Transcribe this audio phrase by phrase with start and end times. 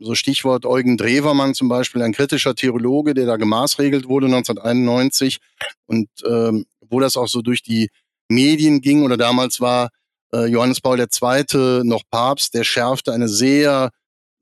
[0.00, 5.38] so Stichwort Eugen Drewermann zum Beispiel, ein kritischer Theologe, der da gemaßregelt wurde 1991
[5.86, 7.90] und ähm, wo das auch so durch die
[8.28, 9.90] Medien ging oder damals war
[10.32, 11.84] äh, Johannes Paul II.
[11.84, 13.90] noch Papst, der schärfte eine sehr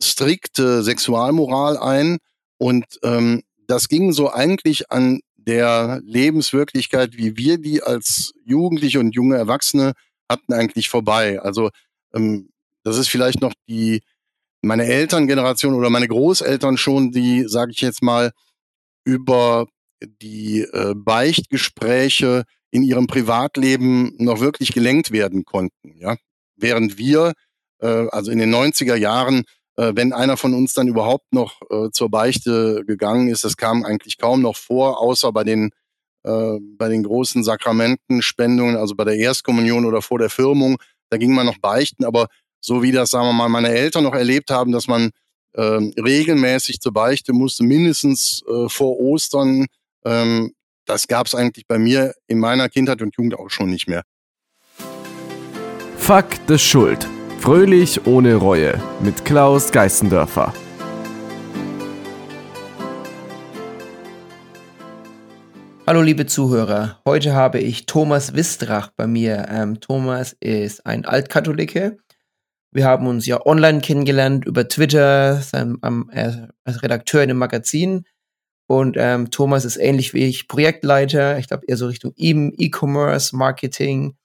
[0.02, 2.18] strikte Sexualmoral ein
[2.58, 9.14] und ähm, das ging so eigentlich an der Lebenswirklichkeit, wie wir die als Jugendliche und
[9.14, 9.94] junge Erwachsene
[10.28, 11.40] hatten, eigentlich vorbei.
[11.40, 11.70] Also
[12.14, 12.50] ähm,
[12.84, 14.02] das ist vielleicht noch die
[14.62, 18.32] meine Elterngeneration oder meine Großeltern schon, die, sage ich jetzt mal,
[19.04, 19.66] über
[20.00, 25.96] die äh, Beichtgespräche in ihrem Privatleben noch wirklich gelenkt werden konnten.
[25.96, 26.16] Ja?
[26.56, 27.32] Während wir,
[27.80, 29.44] äh, also in den 90er Jahren,
[29.76, 33.84] äh, wenn einer von uns dann überhaupt noch äh, zur Beichte gegangen ist, das kam
[33.84, 35.70] eigentlich kaum noch vor, außer bei den,
[36.24, 40.78] äh, bei den großen Sakramentenspendungen, also bei der Erstkommunion oder vor der Firmung,
[41.10, 42.28] da ging man noch beichten, aber
[42.60, 45.10] so wie das, sagen wir mal, meine Eltern noch erlebt haben, dass man
[45.52, 49.66] äh, regelmäßig zur Beichte musste, mindestens äh, vor Ostern,
[50.04, 50.52] ähm,
[50.86, 54.02] das gab es eigentlich bei mir in meiner Kindheit und Jugend auch schon nicht mehr.
[55.98, 57.06] Fuck the Schuld.
[57.40, 60.52] Fröhlich ohne Reue mit Klaus Geißendörfer.
[65.86, 69.46] Hallo liebe Zuhörer, heute habe ich Thomas Wistrach bei mir.
[69.50, 71.98] Ähm, Thomas ist ein Altkatholike.
[72.70, 78.04] Wir haben uns ja online kennengelernt über Twitter, ähm, als Redakteur in einem Magazin.
[78.66, 84.16] Und ähm, Thomas ist ähnlich wie ich Projektleiter, ich glaube eher so Richtung E-Commerce, Marketing.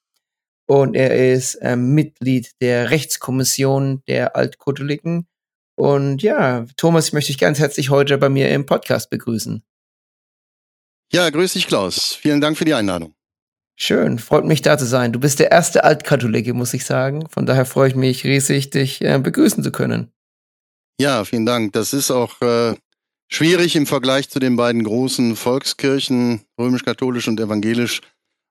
[0.65, 5.27] Und er ist ähm, Mitglied der Rechtskommission der Altkatholiken.
[5.75, 9.63] Und ja, Thomas, ich möchte dich ganz herzlich heute bei mir im Podcast begrüßen.
[11.11, 12.13] Ja, grüß dich, Klaus.
[12.15, 13.15] Vielen Dank für die Einladung.
[13.75, 15.11] Schön, freut mich da zu sein.
[15.13, 17.27] Du bist der erste Altkatholike, muss ich sagen.
[17.29, 20.11] Von daher freue ich mich riesig, dich äh, begrüßen zu können.
[20.99, 21.73] Ja, vielen Dank.
[21.73, 22.75] Das ist auch äh,
[23.27, 28.01] schwierig im Vergleich zu den beiden großen Volkskirchen, römisch-katholisch und evangelisch,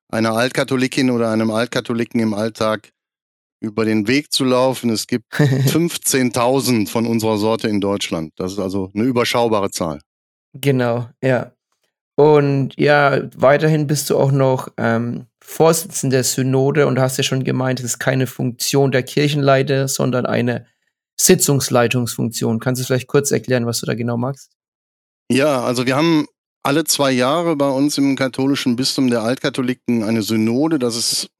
[0.08, 2.92] einer Altkatholikin oder einem Altkatholiken im Alltag
[3.60, 4.90] über den Weg zu laufen.
[4.90, 8.32] Es gibt 15.000 von unserer Sorte in Deutschland.
[8.36, 10.00] Das ist also eine überschaubare Zahl.
[10.52, 11.52] Genau, ja.
[12.16, 17.44] Und ja, weiterhin bist du auch noch ähm, Vorsitzender der Synode und hast ja schon
[17.44, 20.66] gemeint, es ist keine Funktion der Kirchenleiter, sondern eine
[21.16, 22.60] Sitzungsleitungsfunktion.
[22.60, 24.50] Kannst du vielleicht kurz erklären, was du da genau magst?
[25.30, 26.26] Ja, also wir haben
[26.62, 30.78] alle zwei Jahre bei uns im katholischen Bistum der Altkatholiken eine Synode.
[30.78, 31.30] Das ist,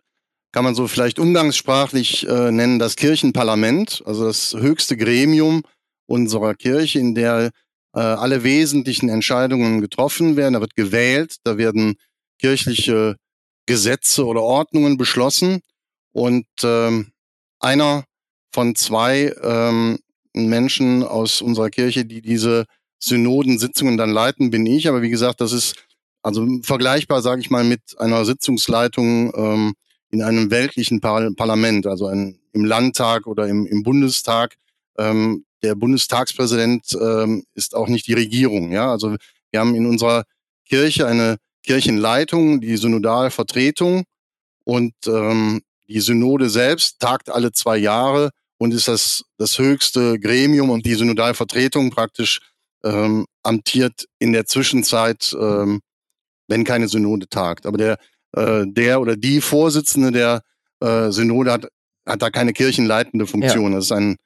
[0.53, 5.63] kann man so vielleicht umgangssprachlich äh, nennen, das Kirchenparlament, also das höchste Gremium
[6.07, 7.51] unserer Kirche, in der
[7.95, 10.55] äh, alle wesentlichen Entscheidungen getroffen werden.
[10.55, 11.97] Da wird gewählt, da werden
[12.39, 13.17] kirchliche
[13.67, 15.61] Gesetze oder Ordnungen beschlossen
[16.13, 17.13] und ähm,
[17.61, 18.05] einer
[18.53, 19.99] von zwei ähm,
[20.35, 22.67] Menschen aus unserer Kirche, die diese
[22.99, 24.89] Synodensitzungen dann leiten, bin ich.
[24.89, 25.77] Aber wie gesagt, das ist
[26.23, 29.75] also vergleichbar, sage ich mal, mit einer Sitzungsleitung ähm,
[30.11, 34.57] in einem weltlichen Par Parlament, also ein, im Landtag oder im, im Bundestag.
[34.99, 38.73] Ähm, der Bundestagspräsident ähm, ist auch nicht die Regierung.
[38.73, 39.17] Ja, also
[39.51, 40.25] wir haben in unserer
[40.69, 44.05] Kirche eine Kirchenleitung, die Synodalvertretung
[44.65, 50.71] und ähm, die Synode selbst tagt alle zwei Jahre und ist das, das höchste Gremium
[50.71, 52.41] und die Synodalvertretung praktisch
[52.85, 55.81] ähm, amtiert in der Zwischenzeit, ähm,
[56.49, 57.67] wenn keine Synode tagt.
[57.67, 57.99] Aber der,
[58.33, 60.43] äh, der oder die Vorsitzende der
[60.81, 61.69] äh, Synode hat,
[62.07, 63.73] hat da keine kirchenleitende Funktion.
[63.73, 63.79] Ja.
[63.79, 64.17] Das ist ein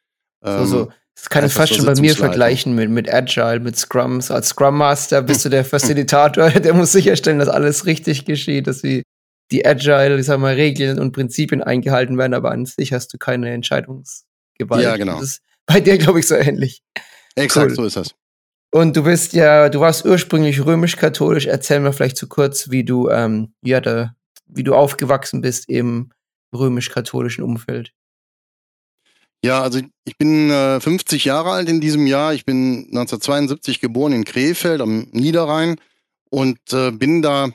[0.43, 0.93] ähm, so, so.
[1.16, 4.31] Das kann ich fast schon bei mir vergleichen mit, mit Agile, mit Scrums.
[4.31, 8.82] Als Scrum Master bist du der Facilitator, der muss sicherstellen, dass alles richtig geschieht, dass
[8.82, 9.03] die,
[9.50, 13.19] die Agile, ich sag mal, Regeln und Prinzipien eingehalten werden, aber an sich hast du
[13.19, 14.84] keine Entscheidungsgewalt.
[14.84, 15.15] Ja, genau.
[15.15, 16.82] Das ist bei dir, glaube ich, so ähnlich.
[17.34, 17.76] Exakt, cool.
[17.76, 18.15] so ist das.
[18.71, 21.47] Und du bist ja, du warst ursprünglich römisch-katholisch.
[21.47, 24.15] Erzähl mir vielleicht zu so kurz, wie du, ähm, ja, da,
[24.47, 26.12] wie du aufgewachsen bist im
[26.55, 27.93] römisch-katholischen Umfeld.
[29.47, 32.34] Ja, also ich bin äh, 50 Jahre alt in diesem Jahr.
[32.34, 35.76] Ich bin 1972 geboren in Krefeld am Niederrhein
[36.31, 37.50] und äh, bin da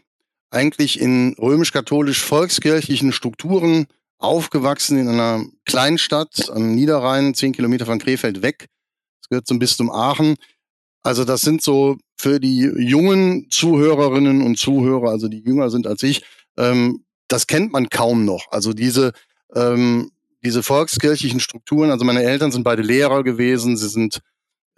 [0.51, 3.87] eigentlich in römisch-katholisch-volkskirchlichen Strukturen
[4.19, 8.69] aufgewachsen in einer Kleinstadt am Niederrhein, zehn Kilometer von Krefeld weg.
[9.19, 10.35] Das gehört zum Bistum Aachen.
[11.03, 16.03] Also das sind so für die jungen Zuhörerinnen und Zuhörer, also die jünger sind als
[16.03, 16.23] ich,
[16.55, 18.45] ähm, das kennt man kaum noch.
[18.49, 19.11] Also diese,
[19.53, 20.11] ähm,
[20.43, 24.21] diese volkskirchlichen Strukturen, also meine Eltern sind beide Lehrer gewesen, sie sind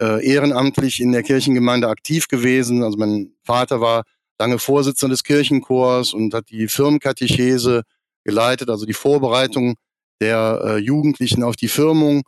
[0.00, 2.82] äh, ehrenamtlich in der Kirchengemeinde aktiv gewesen.
[2.82, 4.04] Also mein Vater war
[4.38, 7.82] lange Vorsitzender des Kirchenchors und hat die Firmenkatechese
[8.24, 9.74] geleitet, also die Vorbereitung
[10.20, 12.22] der äh, Jugendlichen auf die Firmung.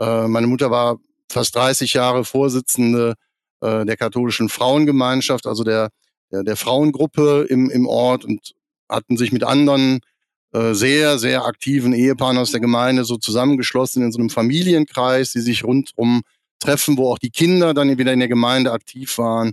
[0.00, 0.98] Äh, meine Mutter war
[1.30, 3.14] fast 30 Jahre Vorsitzende
[3.60, 5.90] äh, der katholischen Frauengemeinschaft, also der,
[6.32, 8.54] der, der Frauengruppe im, im Ort und
[8.88, 10.00] hatten sich mit anderen
[10.52, 15.40] äh, sehr, sehr aktiven Ehepaaren aus der Gemeinde so zusammengeschlossen in so einem Familienkreis, die
[15.40, 16.22] sich rundum
[16.58, 19.52] treffen, wo auch die Kinder dann wieder in der Gemeinde aktiv waren.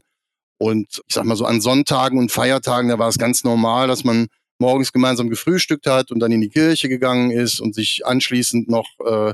[0.57, 4.03] Und ich sag mal so an Sonntagen und Feiertagen, da war es ganz normal, dass
[4.03, 4.27] man
[4.59, 8.87] morgens gemeinsam gefrühstückt hat und dann in die Kirche gegangen ist und sich anschließend noch
[9.05, 9.33] äh,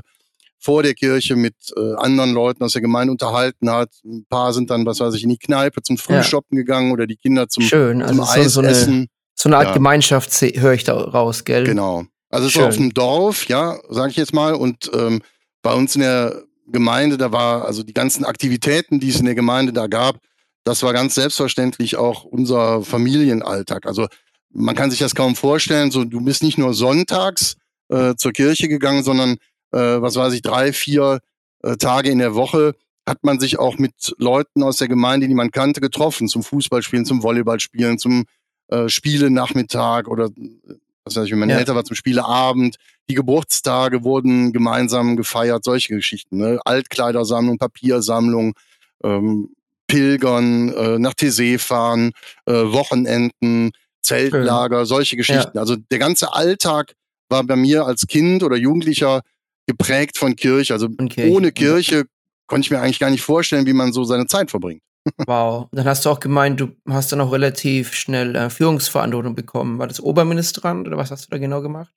[0.58, 3.90] vor der Kirche mit äh, anderen Leuten aus der Gemeinde unterhalten hat.
[4.04, 6.62] Ein paar sind dann, was weiß ich, in die Kneipe zum Frühshoppen ja.
[6.62, 8.06] gegangen oder die Kinder zum, Schön.
[8.06, 8.94] zum also Eis so, so essen.
[8.94, 9.74] Eine, so eine Art ja.
[9.74, 11.64] Gemeinschaft höre ich da raus, gell?
[11.64, 12.04] Genau.
[12.30, 14.54] Also es ist auf dem Dorf, ja, sage ich jetzt mal.
[14.54, 15.22] Und ähm,
[15.62, 19.34] bei uns in der Gemeinde, da war also die ganzen Aktivitäten, die es in der
[19.34, 20.18] Gemeinde da gab,
[20.64, 23.86] das war ganz selbstverständlich auch unser Familienalltag.
[23.86, 24.08] Also
[24.50, 25.90] man kann sich das kaum vorstellen.
[25.90, 27.56] So, du bist nicht nur sonntags
[27.88, 29.36] äh, zur Kirche gegangen, sondern
[29.72, 31.20] äh, was weiß ich, drei, vier
[31.62, 32.74] äh, Tage in der Woche
[33.06, 37.04] hat man sich auch mit Leuten aus der Gemeinde, die man kannte, getroffen, zum Fußballspielen,
[37.04, 38.24] zum Volleyballspielen, zum
[38.68, 40.30] äh, Spielenachmittag oder
[41.04, 41.58] was weiß ich, wenn man ja.
[41.58, 42.76] älter war, zum Spieleabend.
[43.10, 46.38] Die Geburtstage wurden gemeinsam gefeiert, solche Geschichten.
[46.38, 46.58] Ne?
[46.64, 48.54] Altkleidersammlung, Papiersammlung,
[49.02, 49.50] ähm,
[49.86, 52.12] Pilgern, äh, nach Tessé fahren,
[52.46, 54.86] äh, Wochenenden, Zeltlager, Schön.
[54.86, 55.52] solche Geschichten.
[55.54, 55.60] Ja.
[55.60, 56.94] Also der ganze Alltag
[57.28, 59.22] war bei mir als Kind oder Jugendlicher
[59.66, 60.72] geprägt von Kirche.
[60.72, 61.30] Also Kirche.
[61.30, 62.04] ohne Kirche
[62.46, 64.82] konnte ich mir eigentlich gar nicht vorstellen, wie man so seine Zeit verbringt.
[65.26, 65.68] Wow.
[65.72, 69.78] Dann hast du auch gemeint, du hast dann auch relativ schnell äh, Führungsverantwortung bekommen.
[69.78, 71.92] War das Oberministrant oder was hast du da genau gemacht?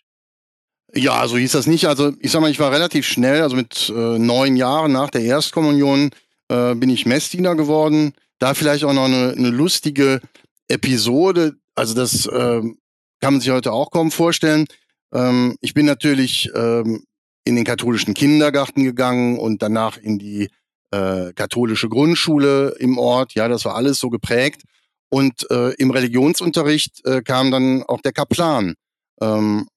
[0.94, 1.88] Ja, so hieß das nicht.
[1.88, 5.22] Also ich sag mal, ich war relativ schnell, also mit äh, neun Jahren nach der
[5.22, 6.12] Erstkommunion
[6.50, 8.14] äh, bin ich Messdiener geworden.
[8.40, 10.22] Da vielleicht auch noch eine, eine lustige
[10.68, 12.78] Episode, also das ähm,
[13.20, 14.66] kann man sich heute auch kaum vorstellen.
[15.14, 17.04] Ähm, ich bin natürlich ähm,
[17.46, 20.50] in den katholischen Kindergarten gegangen und danach in die
[20.92, 23.34] äh, katholische Grundschule im Ort.
[23.34, 24.64] Ja, das war alles so geprägt.
[25.10, 28.76] Und äh, im Religionsunterricht äh, kam dann auch der Kaplan
[29.22, 29.68] ähm,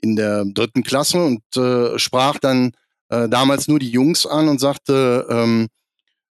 [0.00, 2.72] in der dritten Klasse und äh, sprach dann
[3.08, 5.68] äh, damals nur die Jungs an und sagte, ähm,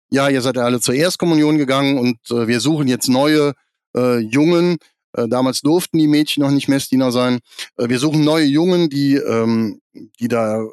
[0.10, 3.54] ja, ihr seid alle zur Erstkommunion gegangen und äh, wir suchen jetzt neue
[3.96, 4.78] äh, Jungen.
[5.14, 7.40] Äh, damals durften die Mädchen noch nicht Messdiener sein.
[7.78, 9.82] Äh, wir suchen neue Jungen, die, ähm,
[10.20, 10.68] die da äh,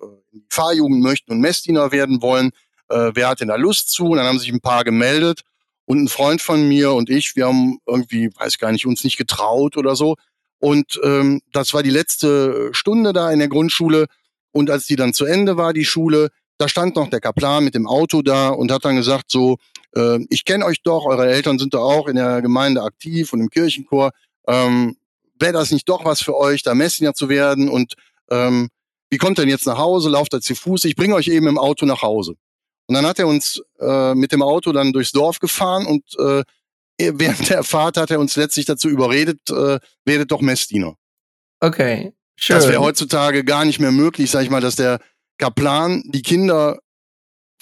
[0.50, 2.50] Fahrjugend möchten und Messdiener werden wollen.
[2.91, 4.07] Äh, wer hat denn da Lust zu?
[4.07, 5.43] Und dann haben sich ein paar gemeldet.
[5.87, 9.17] Und ein Freund von mir und ich, wir haben irgendwie, weiß gar nicht, uns nicht
[9.17, 10.15] getraut oder so.
[10.61, 14.07] Und ähm, das war die letzte Stunde da in der Grundschule.
[14.53, 16.29] Und als die dann zu Ende war, die Schule,
[16.59, 19.57] da stand noch der Kaplan mit dem Auto da und hat dann gesagt so,
[19.97, 23.41] äh, ich kenne euch doch, eure Eltern sind da auch in der Gemeinde aktiv und
[23.41, 24.11] im Kirchenchor.
[24.47, 24.97] Ähm,
[25.39, 27.69] Wäre das nicht doch was für euch, da Messdiener zu werden?
[27.69, 27.95] Und
[28.31, 28.69] ähm,
[29.09, 30.11] wie kommt denn jetzt nach Hause?
[30.11, 30.85] Lauft da zu Fuß?
[30.85, 32.35] Ich bringe euch eben im Auto nach Hause.
[32.91, 36.43] Und dann hat er uns äh, mit dem Auto dann durchs Dorf gefahren und äh,
[36.99, 40.97] während der Fahrt hat er uns letztlich dazu überredet, äh, werdet doch Messdiener.
[41.61, 42.13] Okay.
[42.35, 42.57] Schön.
[42.57, 44.99] Das wäre heutzutage gar nicht mehr möglich, sag ich mal, dass der
[45.39, 46.81] Kaplan die Kinder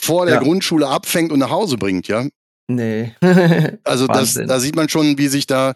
[0.01, 0.41] vor der ja.
[0.41, 2.25] Grundschule abfängt und nach Hause bringt, ja?
[2.67, 3.15] Nee.
[3.85, 5.75] also das, da sieht man schon, wie sich da,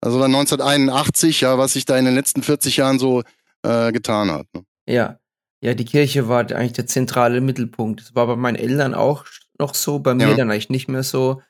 [0.00, 3.22] also 1981, ja, was sich da in den letzten 40 Jahren so
[3.62, 4.48] äh, getan hat.
[4.52, 4.64] Ne?
[4.88, 5.20] Ja.
[5.60, 8.00] Ja, die Kirche war eigentlich der zentrale Mittelpunkt.
[8.00, 9.24] Das war bei meinen Eltern auch
[9.58, 10.34] noch so, bei mir ja.
[10.34, 11.42] dann eigentlich nicht mehr so.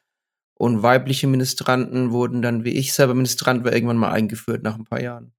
[0.54, 4.84] Und weibliche Ministranten wurden dann, wie ich selber Ministrant war, irgendwann mal eingeführt nach ein
[4.84, 5.32] paar Jahren.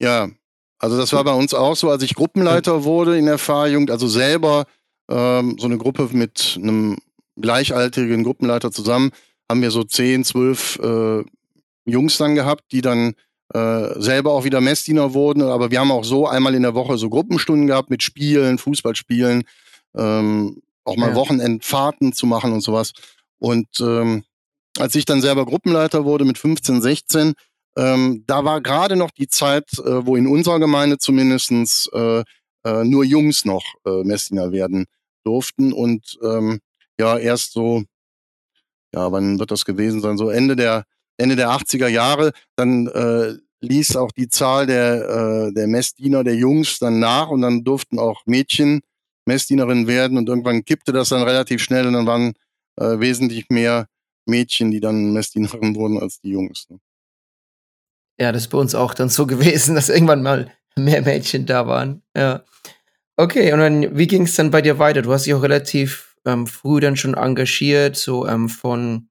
[0.00, 0.30] Ja,
[0.78, 4.06] also das war bei uns auch so, als ich Gruppenleiter wurde in der Fahrjugend, also
[4.06, 4.64] selber
[5.10, 6.98] ähm, so eine Gruppe mit einem
[7.36, 9.10] gleichaltrigen Gruppenleiter zusammen,
[9.50, 11.24] haben wir so zehn, zwölf äh,
[11.84, 13.14] Jungs dann gehabt, die dann
[13.54, 15.42] äh, selber auch wieder Messdiener wurden.
[15.42, 19.44] Aber wir haben auch so einmal in der Woche so Gruppenstunden gehabt mit Spielen, Fußballspielen,
[19.96, 21.14] ähm, auch mal ja.
[21.14, 22.92] Wochenendfahrten zu machen und sowas.
[23.38, 24.24] Und ähm,
[24.78, 27.34] als ich dann selber Gruppenleiter wurde mit 15, 16,
[27.76, 32.24] ähm, da war gerade noch die Zeit, äh, wo in unserer Gemeinde zumindestens äh,
[32.64, 34.86] äh, nur Jungs noch äh, Messdiener werden
[35.24, 35.72] durften.
[35.72, 36.60] Und ähm,
[36.98, 37.84] ja, erst so,
[38.92, 40.18] ja, wann wird das gewesen sein?
[40.18, 40.84] So Ende der,
[41.18, 46.36] Ende der 80er Jahre, dann äh, ließ auch die Zahl der, äh, der Messdiener der
[46.36, 48.80] Jungs dann nach und dann durften auch Mädchen
[49.26, 52.32] Messdienerinnen werden und irgendwann kippte das dann relativ schnell und dann waren
[52.76, 53.86] äh, wesentlich mehr
[54.26, 56.66] Mädchen, die dann Messdienerinnen wurden als die Jungs.
[56.70, 56.78] Ne?
[58.18, 61.66] Ja, das ist bei uns auch dann so gewesen, dass irgendwann mal mehr Mädchen da
[61.66, 62.02] waren.
[62.16, 62.44] Ja.
[63.16, 65.02] Okay, und dann, wie ging es dann bei dir weiter?
[65.02, 69.08] Du hast dich auch relativ ähm, früh dann schon engagiert, so ähm, von,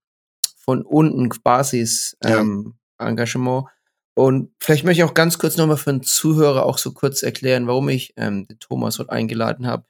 [0.68, 2.76] von unten Basis-Engagement.
[3.00, 3.68] Ähm,
[4.16, 7.68] und vielleicht möchte ich auch ganz kurz nochmal für den Zuhörer auch so kurz erklären,
[7.68, 9.86] warum ich ähm, den Thomas heute eingeladen habe.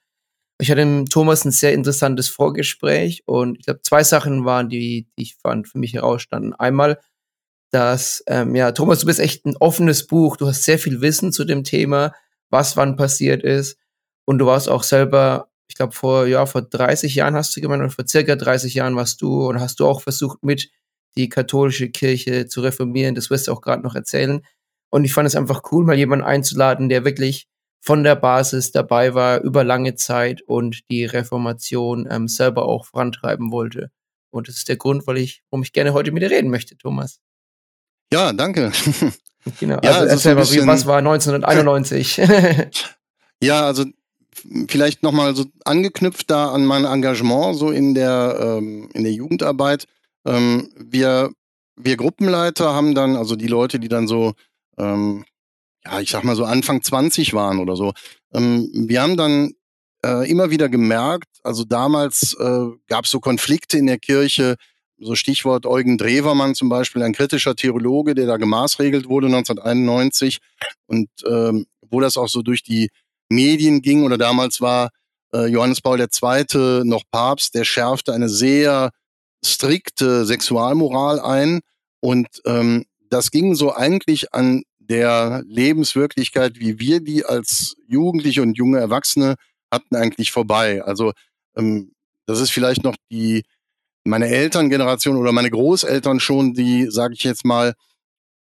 [0.60, 5.08] Ich hatte mit Thomas ein sehr interessantes Vorgespräch und ich glaube, zwei Sachen waren, die,
[5.18, 6.54] die ich fand, für mich herausstanden.
[6.54, 7.00] Einmal,
[7.72, 10.38] dass, ähm, ja, Thomas, du bist echt ein offenes Buch.
[10.38, 12.14] Du hast sehr viel Wissen zu dem Thema,
[12.50, 13.78] was wann passiert ist.
[14.26, 17.82] Und du warst auch selber, ich glaube, vor, ja, vor 30 Jahren hast du gemeint,
[17.82, 20.70] oder vor circa 30 Jahren warst du und hast du auch versucht, mit
[21.18, 23.16] die katholische Kirche zu reformieren.
[23.16, 24.42] Das wirst du auch gerade noch erzählen.
[24.90, 27.48] Und ich fand es einfach cool, mal jemanden einzuladen, der wirklich
[27.82, 33.52] von der Basis dabei war über lange Zeit und die Reformation ähm, selber auch vorantreiben
[33.52, 33.92] wollte.
[34.30, 36.78] Und das ist der Grund, weil ich, warum ich gerne heute mit dir reden möchte,
[36.78, 37.20] Thomas.
[38.12, 38.72] Ja, danke.
[39.60, 39.80] Genau.
[39.82, 42.18] Ja, also, erzähl mal, wie, was war 1991?
[43.42, 43.86] ja, also
[44.68, 49.86] vielleicht nochmal so angeknüpft da an mein Engagement so in der, ähm, in der Jugendarbeit.
[50.26, 51.32] Ähm, wir,
[51.76, 54.34] wir Gruppenleiter haben dann, also die Leute, die dann so
[54.78, 55.26] ähm,
[55.88, 57.94] ja, ich sag mal so Anfang 20 waren oder so.
[58.34, 59.54] Ähm, wir haben dann
[60.06, 64.56] äh, immer wieder gemerkt, also damals äh, gab es so Konflikte in der Kirche,
[65.00, 70.40] so Stichwort Eugen Drewermann zum Beispiel, ein kritischer Theologe, der da gemaßregelt wurde 1991
[70.88, 72.90] und ähm, wo das auch so durch die
[73.30, 74.90] Medien ging oder damals war
[75.34, 76.84] äh, Johannes Paul II.
[76.84, 78.92] noch Papst, der schärfte eine sehr
[79.44, 81.62] strikte Sexualmoral ein
[82.00, 88.58] und ähm, das ging so eigentlich an der Lebenswirklichkeit, wie wir die als Jugendliche und
[88.58, 89.36] junge Erwachsene
[89.72, 90.84] hatten, eigentlich vorbei.
[90.84, 91.12] Also
[91.56, 91.94] ähm,
[92.26, 93.44] das ist vielleicht noch die
[94.04, 97.74] meine Elterngeneration oder meine Großeltern schon, die, sage ich jetzt mal,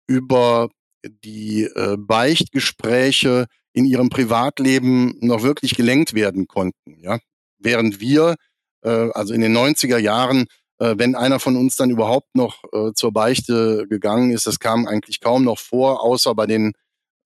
[0.08, 0.70] über
[1.06, 6.98] die äh, Beichtgespräche in ihrem Privatleben noch wirklich gelenkt werden konnten.
[7.00, 7.19] Ja?
[7.60, 8.34] Während wir,
[8.81, 10.48] äh, also in den 90er Jahren,
[10.79, 14.88] äh, wenn einer von uns dann überhaupt noch äh, zur Beichte gegangen ist, das kam
[14.88, 16.72] eigentlich kaum noch vor, außer bei den,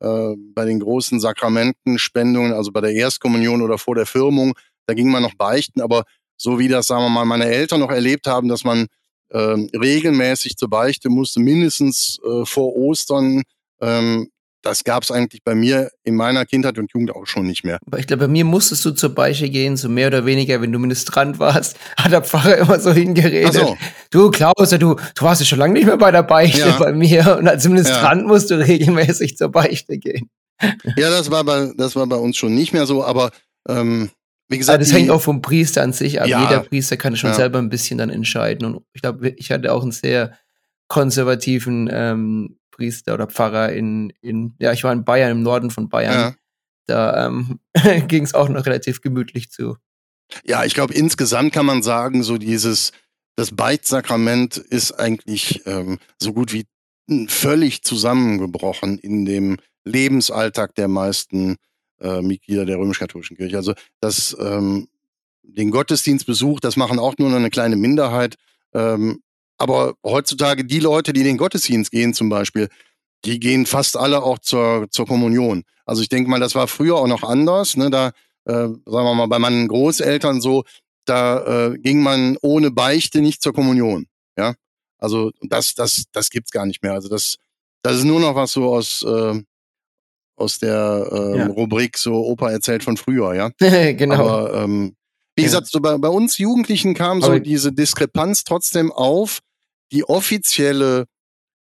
[0.01, 4.53] äh, bei den großen Sakramentenspendungen, also bei der Erstkommunion oder vor der Firmung,
[4.87, 6.03] da ging man noch beichten, aber
[6.35, 8.87] so wie das, sagen wir mal, meine Eltern noch erlebt haben, dass man
[9.29, 13.43] äh, regelmäßig zur Beichte musste, mindestens äh, vor Ostern,
[13.79, 14.27] ähm,
[14.61, 17.79] das gab es eigentlich bei mir in meiner Kindheit und Jugend auch schon nicht mehr.
[17.85, 20.71] Aber ich glaube, bei mir musstest du zur Beiche gehen, so mehr oder weniger, wenn
[20.71, 23.53] du Ministrant warst, hat der Pfarrer immer so hingeredet.
[23.53, 23.77] So.
[24.11, 26.77] Du, Klaus, du, du warst ja schon lange nicht mehr bei der Beichte ja.
[26.77, 28.27] bei mir und als Ministrant ja.
[28.27, 30.29] musst du regelmäßig zur Beichte gehen.
[30.95, 33.31] Ja, das war bei, das war bei uns schon nicht mehr so, aber
[33.67, 34.11] ähm,
[34.47, 34.75] wie gesagt.
[34.75, 36.27] Aber das hängt auch vom Priester an sich ab.
[36.27, 36.43] Ja.
[36.43, 39.81] Jeder Priester kann schon selber ein bisschen dann entscheiden und ich glaube, ich hatte auch
[39.81, 40.37] einen sehr
[40.87, 45.89] konservativen ähm, Priester oder Pfarrer in, in, ja, ich war in Bayern, im Norden von
[45.89, 46.13] Bayern.
[46.13, 46.35] Ja.
[46.87, 47.59] Da ähm,
[48.07, 49.77] ging es auch noch relativ gemütlich zu.
[50.45, 52.91] Ja, ich glaube, insgesamt kann man sagen, so dieses,
[53.35, 56.65] das Beichtsakrament ist eigentlich ähm, so gut wie
[57.27, 61.57] völlig zusammengebrochen in dem Lebensalltag der meisten
[61.99, 63.57] äh, Mitglieder der römisch-katholischen Kirche.
[63.57, 64.87] Also das, ähm,
[65.43, 68.35] den Gottesdienstbesuch, das machen auch nur noch eine kleine Minderheit.
[68.73, 69.21] Ähm,
[69.61, 72.67] aber heutzutage die Leute, die in den Gottesdienst gehen zum Beispiel,
[73.25, 75.63] die gehen fast alle auch zur, zur Kommunion.
[75.85, 77.77] Also ich denke mal, das war früher auch noch anders.
[77.77, 77.91] Ne?
[77.91, 78.07] Da,
[78.45, 80.63] äh, sagen wir mal, bei meinen Großeltern so,
[81.05, 84.07] da äh, ging man ohne Beichte nicht zur Kommunion.
[84.35, 84.55] Ja,
[84.97, 86.93] also das, das, das gibt's gar nicht mehr.
[86.93, 87.37] Also das,
[87.83, 89.41] das ist nur noch was so aus äh,
[90.37, 91.47] aus der äh, ja.
[91.47, 93.49] Rubrik so Opa erzählt von früher, ja.
[93.93, 94.15] genau.
[94.15, 94.95] Aber ähm,
[95.35, 99.39] wie gesagt, so bei, bei uns Jugendlichen kam so diese Diskrepanz trotzdem auf,
[99.91, 101.05] die offizielle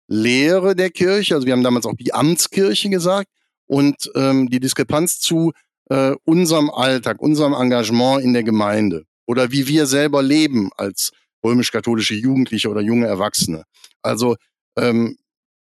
[0.07, 3.29] Lehre der Kirche, also wir haben damals auch die Amtskirche gesagt,
[3.67, 5.51] und ähm, die Diskrepanz zu
[5.89, 11.11] äh, unserem Alltag, unserem Engagement in der Gemeinde oder wie wir selber leben als
[11.43, 13.63] römisch-katholische Jugendliche oder junge Erwachsene.
[14.01, 14.35] Also
[14.77, 15.17] ähm,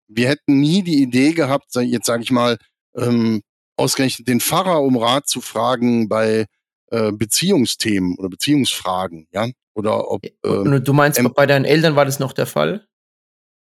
[0.09, 2.57] wir hätten nie die Idee gehabt, jetzt sage ich mal,
[2.97, 3.43] ähm,
[3.77, 6.47] ausgerechnet den Pfarrer um Rat zu fragen bei
[6.91, 10.25] äh, Beziehungsthemen oder Beziehungsfragen, ja, oder ob.
[10.45, 12.87] Ähm, du meinst, ähm, bei deinen Eltern war das noch der Fall?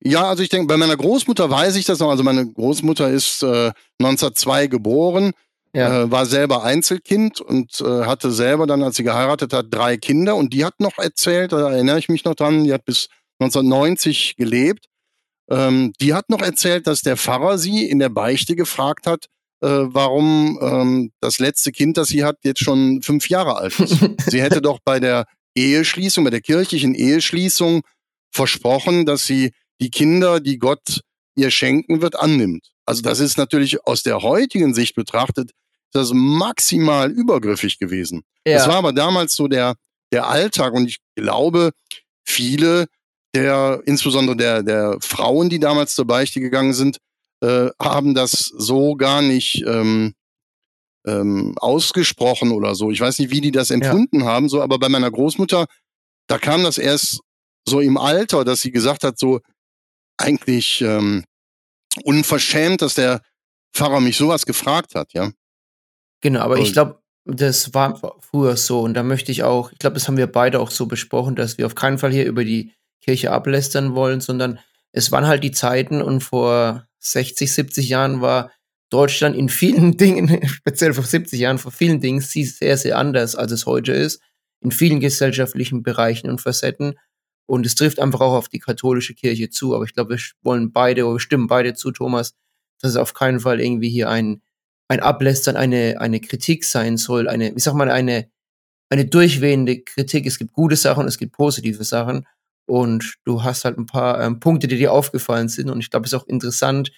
[0.01, 2.11] Ja, also ich denke, bei meiner Großmutter weiß ich das noch.
[2.11, 5.33] Also meine Großmutter ist äh, 1902 geboren,
[5.75, 6.03] ja.
[6.03, 10.37] äh, war selber Einzelkind und äh, hatte selber dann, als sie geheiratet hat, drei Kinder.
[10.37, 13.09] Und die hat noch erzählt, da erinnere ich mich noch dran, die hat bis
[13.41, 14.87] 1990 gelebt.
[15.51, 19.27] Ähm, die hat noch erzählt, dass der Pfarrer sie in der Beichte gefragt hat,
[19.67, 23.99] warum ähm, das letzte Kind, das sie hat, jetzt schon fünf Jahre alt ist.
[24.31, 27.83] sie hätte doch bei der Eheschließung, bei der kirchlichen Eheschließung
[28.31, 31.01] versprochen, dass sie die Kinder, die Gott
[31.37, 32.73] ihr schenken wird, annimmt.
[32.87, 35.53] Also das ist natürlich aus der heutigen Sicht betrachtet,
[35.93, 38.23] das maximal übergriffig gewesen.
[38.47, 38.59] Ja.
[38.59, 39.75] Das war aber damals so der,
[40.13, 41.71] der Alltag und ich glaube,
[42.25, 42.87] viele
[43.35, 46.99] der, insbesondere der, der Frauen, die damals zur Beichte gegangen sind,
[47.45, 50.15] äh, haben das so gar nicht ähm,
[51.07, 52.91] ähm, ausgesprochen oder so.
[52.91, 54.27] Ich weiß nicht, wie die das empfunden ja.
[54.27, 55.67] haben, so, aber bei meiner Großmutter,
[56.27, 57.21] da kam das erst
[57.69, 59.41] so im Alter, dass sie gesagt hat, so
[60.17, 61.25] eigentlich ähm,
[62.05, 63.21] unverschämt, dass der
[63.75, 65.31] Pfarrer mich sowas gefragt hat, ja.
[66.23, 69.79] Genau, aber und, ich glaube, das war früher so und da möchte ich auch, ich
[69.79, 72.45] glaube, das haben wir beide auch so besprochen, dass wir auf keinen Fall hier über
[72.45, 72.73] die
[73.03, 74.59] Kirche ablästern wollen, sondern
[74.93, 78.51] es waren halt die Zeiten und vor 60, 70 Jahren war
[78.91, 83.53] Deutschland in vielen Dingen, speziell vor 70 Jahren, vor vielen Dingen sehr, sehr anders, als
[83.53, 84.21] es heute ist,
[84.61, 86.99] in vielen gesellschaftlichen Bereichen und Facetten.
[87.47, 89.75] Und es trifft einfach auch auf die katholische Kirche zu.
[89.75, 92.35] Aber ich glaube, wir wollen beide, oder wir stimmen beide zu, Thomas,
[92.81, 94.41] dass es auf keinen Fall irgendwie hier ein,
[94.89, 98.31] ein Ablästern, eine, eine Kritik sein soll, eine, wie sag mal, eine,
[98.89, 100.25] eine durchwehende Kritik.
[100.25, 102.27] Es gibt gute Sachen, es gibt positive Sachen.
[102.67, 105.71] Und du hast halt ein paar ähm, Punkte, die dir aufgefallen sind.
[105.71, 106.93] Und ich glaube, es ist auch interessant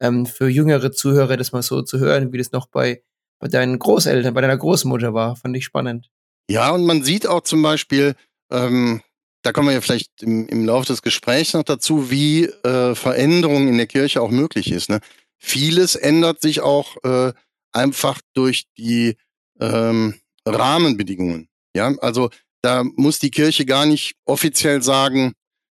[0.00, 3.02] ähm, für jüngere Zuhörer, das mal so zu hören, wie das noch bei,
[3.40, 5.36] bei deinen Großeltern, bei deiner Großmutter war.
[5.36, 6.10] Fand ich spannend.
[6.50, 8.14] Ja, und man sieht auch zum Beispiel,
[8.50, 9.02] ähm,
[9.42, 13.68] da kommen wir ja vielleicht im, im Laufe des Gesprächs noch dazu, wie äh, Veränderung
[13.68, 14.88] in der Kirche auch möglich ist.
[14.88, 15.00] Ne?
[15.38, 17.32] Vieles ändert sich auch äh,
[17.72, 19.16] einfach durch die
[19.60, 20.14] ähm,
[20.46, 21.48] Rahmenbedingungen.
[21.74, 22.30] Ja, also
[22.62, 25.32] da muss die Kirche gar nicht offiziell sagen,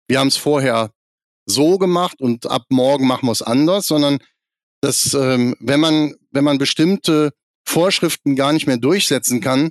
[0.08, 0.90] wir haben es vorher
[1.46, 4.18] so gemacht und ab morgen machen wir es anders, sondern
[4.80, 7.30] dass, ähm, wenn man, wenn man bestimmte
[7.64, 9.70] Vorschriften gar nicht mehr durchsetzen kann,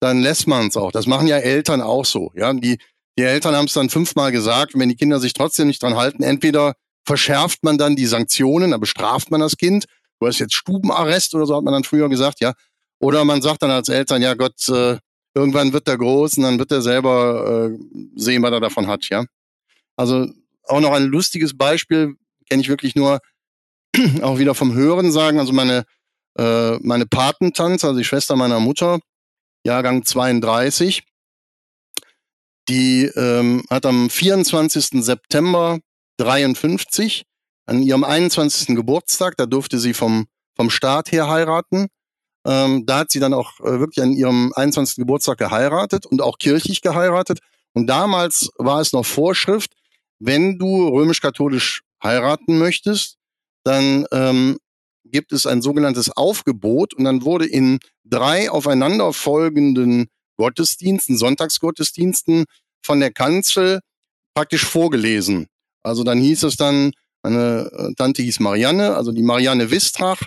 [0.00, 0.92] dann lässt man es auch.
[0.92, 2.32] Das machen ja Eltern auch so.
[2.34, 2.78] Ja, die,
[3.18, 6.22] die Eltern haben es dann fünfmal gesagt, wenn die Kinder sich trotzdem nicht dran halten,
[6.22, 9.86] entweder verschärft man dann die Sanktionen, da bestraft man das Kind.
[10.20, 12.52] Du hast jetzt Stubenarrest oder so hat man dann früher gesagt, ja.
[13.00, 14.98] Oder man sagt dann als Eltern, ja Gott, äh,
[15.34, 17.78] irgendwann wird er groß und dann wird er selber äh,
[18.16, 19.24] sehen, was er davon hat, ja.
[19.96, 20.28] Also
[20.64, 22.16] auch noch ein lustiges Beispiel,
[22.48, 23.20] kenne ich wirklich nur
[24.22, 25.38] auch wieder vom Hören sagen.
[25.38, 25.84] Also meine,
[26.38, 29.00] äh, meine Patentante, also die Schwester meiner Mutter,
[29.64, 31.04] Jahrgang 32,
[32.68, 35.04] die ähm, hat am 24.
[35.04, 35.78] September
[36.18, 37.24] 53
[37.66, 38.74] an ihrem 21.
[38.76, 41.88] Geburtstag, da durfte sie vom, vom Staat her heiraten.
[42.44, 44.96] Ähm, da hat sie dann auch äh, wirklich an ihrem 21.
[44.96, 47.38] Geburtstag geheiratet und auch kirchlich geheiratet.
[47.72, 49.72] Und damals war es noch Vorschrift,
[50.18, 53.16] wenn du römisch-katholisch heiraten möchtest,
[53.64, 54.58] dann ähm,
[55.04, 62.44] gibt es ein sogenanntes Aufgebot und dann wurde in drei aufeinanderfolgenden Gottesdiensten, Sonntagsgottesdiensten
[62.82, 63.80] von der Kanzel
[64.34, 65.46] praktisch vorgelesen.
[65.82, 70.22] Also dann hieß es dann, meine äh, Tante hieß Marianne, also die Marianne Wistrach,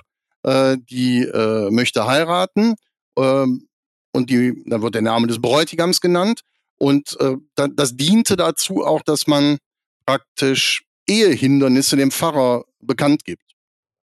[0.45, 2.75] äh, die äh, möchte heiraten.
[3.17, 3.67] Ähm,
[4.13, 6.41] und die, da wird der Name des Bräutigams genannt.
[6.77, 9.58] Und äh, da, das diente dazu auch, dass man
[10.05, 13.43] praktisch Ehehindernisse dem Pfarrer bekannt gibt.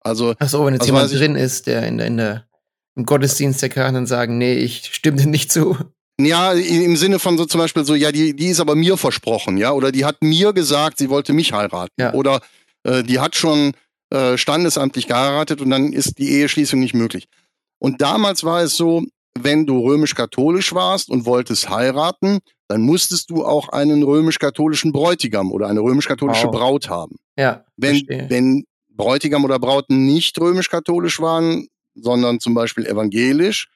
[0.02, 2.48] Also, so, wenn jetzt also jemand drin ist, der in, in der,
[2.96, 5.78] im Gottesdienst, der kann dann sagen, nee, ich stimme dir nicht zu.
[6.20, 9.58] Ja, im Sinne von so zum Beispiel so, ja, die, die ist aber mir versprochen,
[9.58, 11.94] ja, oder die hat mir gesagt, sie wollte mich heiraten.
[11.98, 12.14] Ja.
[12.14, 12.42] Oder
[12.84, 13.74] äh, die hat schon
[14.12, 17.28] äh, standesamtlich geheiratet und dann ist die Eheschließung nicht möglich.
[17.80, 19.04] Und damals war es so,
[19.38, 25.68] wenn du römisch-katholisch warst und wolltest heiraten, dann musstest du auch einen römisch-katholischen Bräutigam oder
[25.68, 26.52] eine römisch-katholische wow.
[26.52, 27.16] Braut haben.
[27.38, 27.64] Ja.
[27.78, 33.70] Wenn, wenn Bräutigam oder Brauten nicht römisch-katholisch waren, sondern zum Beispiel evangelisch,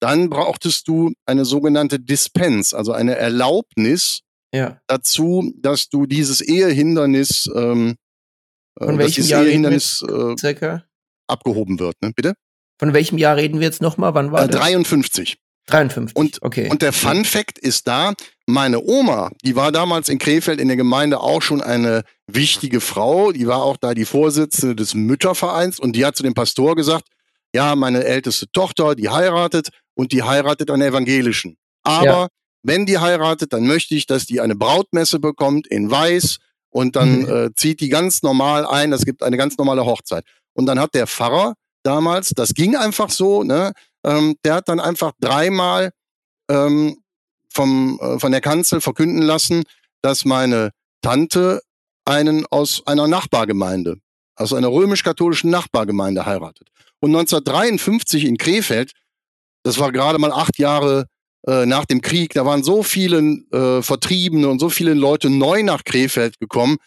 [0.00, 4.20] dann brauchtest du eine sogenannte Dispens, also eine Erlaubnis
[4.52, 4.78] ja.
[4.86, 7.94] dazu, dass du dieses Ehehindernis, ähm, äh,
[8.78, 10.84] Von welchem Jahr Ehehindernis äh, circa?
[11.28, 11.96] abgehoben wird.
[12.02, 12.12] Ne?
[12.14, 12.34] Bitte?
[12.78, 14.14] Von welchem Jahr reden wir jetzt nochmal?
[14.14, 15.38] Wann war äh, 53.
[15.66, 16.16] 53.
[16.16, 16.68] Und, okay.
[16.70, 18.12] und der Fun Fact ist da,
[18.46, 23.32] meine Oma, die war damals in Krefeld in der Gemeinde auch schon eine wichtige Frau.
[23.32, 27.08] Die war auch da die Vorsitzende des Müttervereins und die hat zu dem Pastor gesagt,
[27.52, 31.56] ja, meine älteste Tochter, die heiratet und die heiratet einen Evangelischen.
[31.82, 32.28] Aber ja.
[32.62, 36.38] wenn die heiratet, dann möchte ich, dass die eine Brautmesse bekommt in Weiß
[36.70, 37.28] und dann mhm.
[37.28, 38.92] äh, zieht die ganz normal ein.
[38.92, 40.24] Es gibt eine ganz normale Hochzeit.
[40.52, 43.72] Und dann hat der Pfarrer damals, das ging einfach so, ne,
[44.04, 45.90] ähm, der hat dann einfach dreimal
[46.50, 46.98] ähm,
[47.52, 49.64] vom, äh, von der Kanzel verkünden lassen,
[50.02, 50.70] dass meine
[51.02, 51.60] Tante
[52.04, 53.98] einen aus einer Nachbargemeinde,
[54.36, 56.68] aus einer römisch-katholischen Nachbargemeinde heiratet.
[57.00, 58.92] Und 1953 in Krefeld,
[59.62, 61.06] das war gerade mal acht Jahre
[61.48, 63.18] äh, nach dem Krieg, da waren so viele
[63.52, 66.78] äh, Vertriebene und so viele Leute neu nach Krefeld gekommen,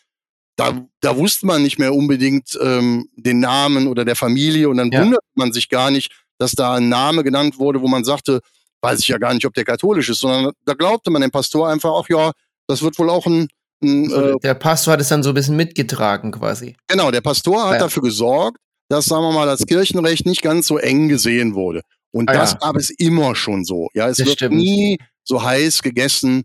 [0.58, 4.92] da, da wusste man nicht mehr unbedingt ähm, den Namen oder der Familie und dann
[4.92, 5.02] ja.
[5.02, 8.42] wundert man sich gar nicht, dass da ein Name genannt wurde, wo man sagte,
[8.82, 11.70] weiß ich ja gar nicht, ob der katholisch ist, sondern da glaubte man dem Pastor
[11.70, 12.32] einfach auch, ja,
[12.68, 13.48] das wird wohl auch ein.
[13.82, 16.76] ein äh, der Pastor hat es dann so ein bisschen mitgetragen quasi.
[16.88, 17.80] Genau, der Pastor hat ja.
[17.80, 18.58] dafür gesorgt,
[18.90, 21.82] dass, sagen wir mal, das Kirchenrecht nicht ganz so eng gesehen wurde.
[22.12, 22.58] Und Ah, das ja.
[22.60, 23.90] gab es immer schon so.
[23.94, 24.56] Ja, es Das wird stimmt.
[24.56, 26.44] nie so heiß gegessen,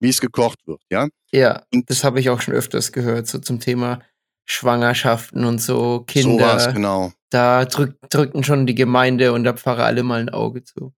[0.00, 0.80] wie es gekocht wird.
[0.90, 4.00] Ja, Ja, Und- das habe ich auch schon öfters gehört, so zum Thema
[4.46, 6.44] Schwangerschaften und so, Kinder.
[6.44, 7.12] war's, genau.
[7.30, 10.92] Da drück, drückten schon die Gemeinde und der Pfarrer alle mal ein Auge zu.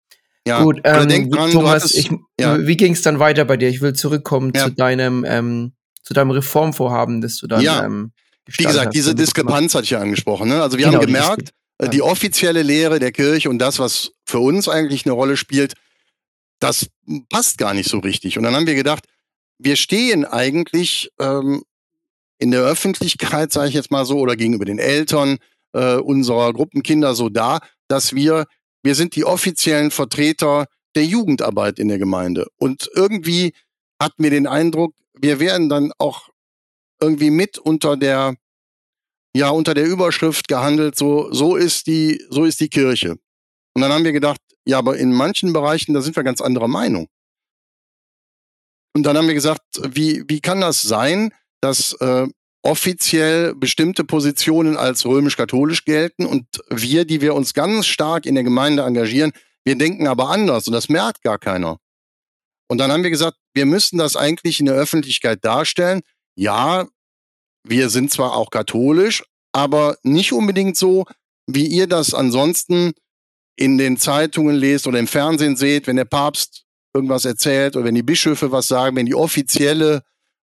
[0.46, 2.59] Ja, Gut, ähm, denk dran, Thomas, hattest- ich, ja.
[2.66, 3.68] wie ging es dann weiter bei dir?
[3.68, 4.64] Ich will zurückkommen Ja.
[4.64, 5.72] zu deinem ähm,
[6.03, 7.85] zu deinem Reformvorhaben, das du dann Ja.
[7.85, 8.12] ähm,
[8.46, 10.48] Wie gesagt, diese Diskrepanz hatte ich ja angesprochen.
[10.50, 10.61] Ne?
[10.61, 11.53] Also wir Genau, haben gemerkt,
[11.85, 15.75] äh, die offizielle Lehre der Kirche und das, was für uns eigentlich eine Rolle spielt,
[16.61, 16.88] das
[17.31, 18.38] passt gar nicht so richtig.
[18.38, 19.05] Und dann haben wir gedacht,
[19.59, 21.62] wir stehen eigentlich ähm,
[22.38, 25.38] in der Öffentlichkeit, sage ich jetzt mal so, oder gegenüber den Eltern
[25.73, 28.47] äh, unserer Gruppenkinder so da, dass wir,
[28.83, 32.47] wir sind die offiziellen Vertreter der Jugendarbeit in der Gemeinde.
[32.57, 33.53] Und irgendwie
[34.01, 36.29] hatten wir den Eindruck, wir werden dann auch
[37.01, 38.35] irgendwie mit unter der
[39.35, 43.16] ja unter der Überschrift gehandelt so so ist die so ist die Kirche.
[43.75, 46.68] Und dann haben wir gedacht ja aber in manchen Bereichen da sind wir ganz anderer
[46.68, 47.09] Meinung.
[48.97, 52.27] Und dann haben wir gesagt wie wie kann das sein dass äh,
[52.62, 58.44] offiziell bestimmte Positionen als römisch-katholisch gelten und wir die wir uns ganz stark in der
[58.44, 59.33] Gemeinde engagieren
[59.64, 61.79] wir denken aber anders und das merkt gar keiner.
[62.68, 66.03] Und dann haben wir gesagt wir müssen das eigentlich in der Öffentlichkeit darstellen.
[66.37, 66.87] Ja,
[67.66, 71.07] wir sind zwar auch katholisch, aber nicht unbedingt so,
[71.46, 72.92] wie ihr das ansonsten
[73.57, 77.94] in den Zeitungen lest oder im Fernsehen seht, wenn der Papst irgendwas erzählt oder wenn
[77.94, 80.03] die Bischöfe was sagen, wenn die offizielle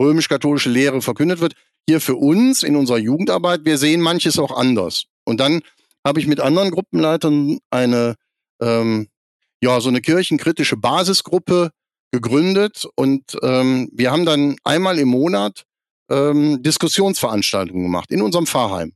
[0.01, 1.53] römisch-katholische Lehre verkündet wird.
[1.87, 5.05] Hier für uns in unserer Jugendarbeit, wir sehen manches auch anders.
[5.25, 5.61] Und dann
[6.05, 8.15] habe ich mit anderen Gruppenleitern eine,
[8.61, 9.09] ähm,
[9.61, 11.71] ja, so eine kirchenkritische Basisgruppe
[12.11, 15.65] gegründet und ähm, wir haben dann einmal im Monat
[16.13, 18.93] ähm, Diskussionsveranstaltungen gemacht in unserem Pfarrheim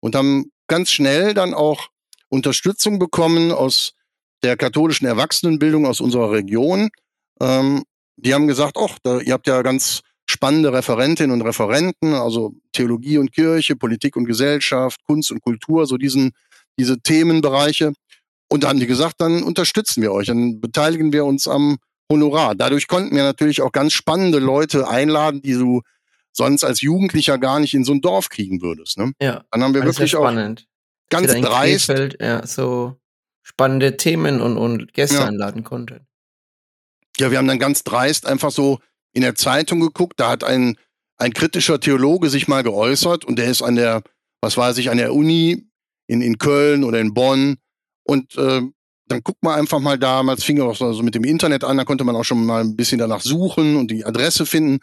[0.00, 1.88] und haben ganz schnell dann auch
[2.28, 3.92] Unterstützung bekommen aus
[4.42, 6.90] der katholischen Erwachsenenbildung aus unserer Region.
[7.40, 7.84] Ähm,
[8.16, 13.32] die haben gesagt, ach, ihr habt ja ganz spannende Referentinnen und Referenten, also Theologie und
[13.32, 16.32] Kirche, Politik und Gesellschaft, Kunst und Kultur, so diesen,
[16.78, 17.92] diese Themenbereiche.
[18.48, 21.78] Und da haben die gesagt, dann unterstützen wir euch, dann beteiligen wir uns am
[22.10, 22.54] Honorar.
[22.54, 25.82] Dadurch konnten wir natürlich auch ganz spannende Leute einladen, die du
[26.32, 28.98] sonst als Jugendlicher gar nicht in so ein Dorf kriegen würdest.
[28.98, 29.12] Ne?
[29.20, 30.66] Ja, Dann haben wir wirklich auch spannend.
[31.10, 32.96] ganz dreist, Krefeld, ja, so
[33.42, 35.26] spannende Themen und, und Gäste Ja.
[35.26, 36.02] einladen konntet.
[37.18, 38.78] ja, wir haben dann ganz dreist einfach so
[39.12, 40.76] in der Zeitung geguckt, da hat ein,
[41.18, 44.02] ein kritischer Theologe sich mal geäußert und der ist an der,
[44.40, 45.66] was weiß ich, an der Uni
[46.06, 47.58] in, in Köln oder in Bonn
[48.04, 48.62] und äh,
[49.08, 52.04] dann guckt man einfach mal damals, fing auch so mit dem Internet an, da konnte
[52.04, 54.78] man auch schon mal ein bisschen danach suchen und die Adresse finden.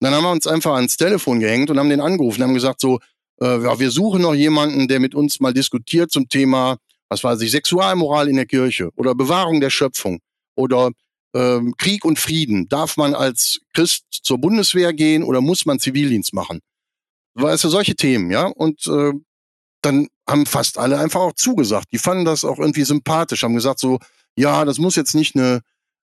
[0.00, 3.00] Dann haben wir uns einfach ans Telefon gehängt und haben den angerufen, haben gesagt so,
[3.40, 7.40] äh, ja, wir suchen noch jemanden, der mit uns mal diskutiert zum Thema, was weiß
[7.40, 10.20] ich, Sexualmoral in der Kirche oder Bewahrung der Schöpfung
[10.54, 10.90] oder
[11.34, 12.68] ähm, Krieg und Frieden.
[12.68, 16.60] Darf man als Christ zur Bundeswehr gehen oder muss man Zivildienst machen?
[17.34, 18.46] Weißt du, solche Themen, ja?
[18.46, 19.12] Und äh,
[19.82, 21.88] dann haben fast alle einfach auch zugesagt.
[21.92, 23.98] Die fanden das auch irgendwie sympathisch, haben gesagt so,
[24.36, 25.60] ja, das muss jetzt nicht eine,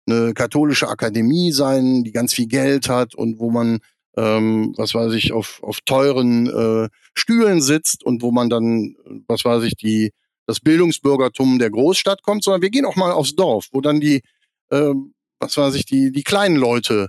[0.07, 3.79] eine katholische Akademie sein, die ganz viel Geld hat und wo man,
[4.17, 9.45] ähm, was weiß ich, auf, auf teuren äh, Stühlen sitzt und wo man dann, was
[9.45, 10.13] weiß ich, die,
[10.47, 14.23] das Bildungsbürgertum der Großstadt kommt, sondern wir gehen auch mal aufs Dorf, wo dann die,
[14.71, 17.09] ähm, was weiß ich, die, die kleinen Leute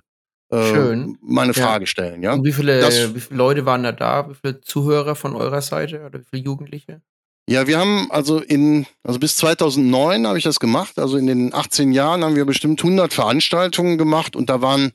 [0.51, 1.17] äh, Schön.
[1.21, 1.63] mal eine Ja.
[1.67, 2.33] Frage stellen, ja.
[2.33, 4.29] Und wie viele, Das- wie viele Leute waren da da?
[4.29, 7.01] Wie viele Zuhörer von eurer Seite oder wie viele Jugendliche?
[7.47, 10.97] Ja, wir haben also in, also bis 2009 habe ich das gemacht.
[10.97, 14.93] Also in den 18 Jahren haben wir bestimmt 100 Veranstaltungen gemacht und da waren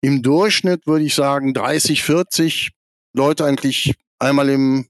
[0.00, 2.70] im Durchschnitt, würde ich sagen, 30, 40
[3.14, 4.86] Leute eigentlich einmal im,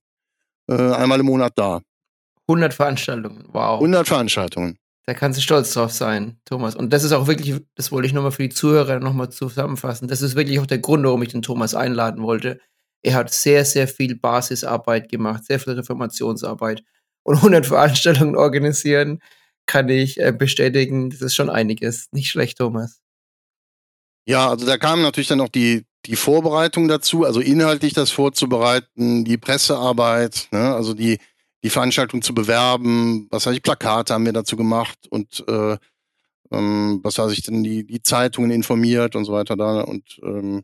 [0.69, 1.81] äh, einmal im Monat da.
[2.47, 3.45] 100 Veranstaltungen.
[3.53, 3.81] Wow.
[3.81, 4.79] 100 Veranstaltungen.
[5.07, 6.77] Da kannst du stolz drauf sein, Thomas.
[6.77, 10.09] Und das ist auch wirklich, das wollte ich nochmal für die Zuhörer nochmal zusammenfassen.
[10.09, 12.61] Das ist wirklich auch der Grund, warum ich den Thomas einladen wollte.
[13.01, 16.83] Er hat sehr, sehr viel Basisarbeit gemacht, sehr viel Reformationsarbeit.
[17.29, 19.21] Und 100 Veranstaltungen organisieren,
[19.67, 22.09] kann ich äh, bestätigen, das ist schon einiges.
[22.13, 23.01] Nicht schlecht, Thomas.
[24.27, 29.25] Ja, also da kam natürlich dann noch die, die Vorbereitung dazu, also inhaltlich das vorzubereiten,
[29.25, 31.19] die Pressearbeit, ne, also die,
[31.65, 35.77] die Veranstaltung zu bewerben, was weiß ich, Plakate haben wir dazu gemacht und äh,
[36.53, 40.63] ähm, was weiß ich denn, die, die Zeitungen informiert und so weiter da und ähm,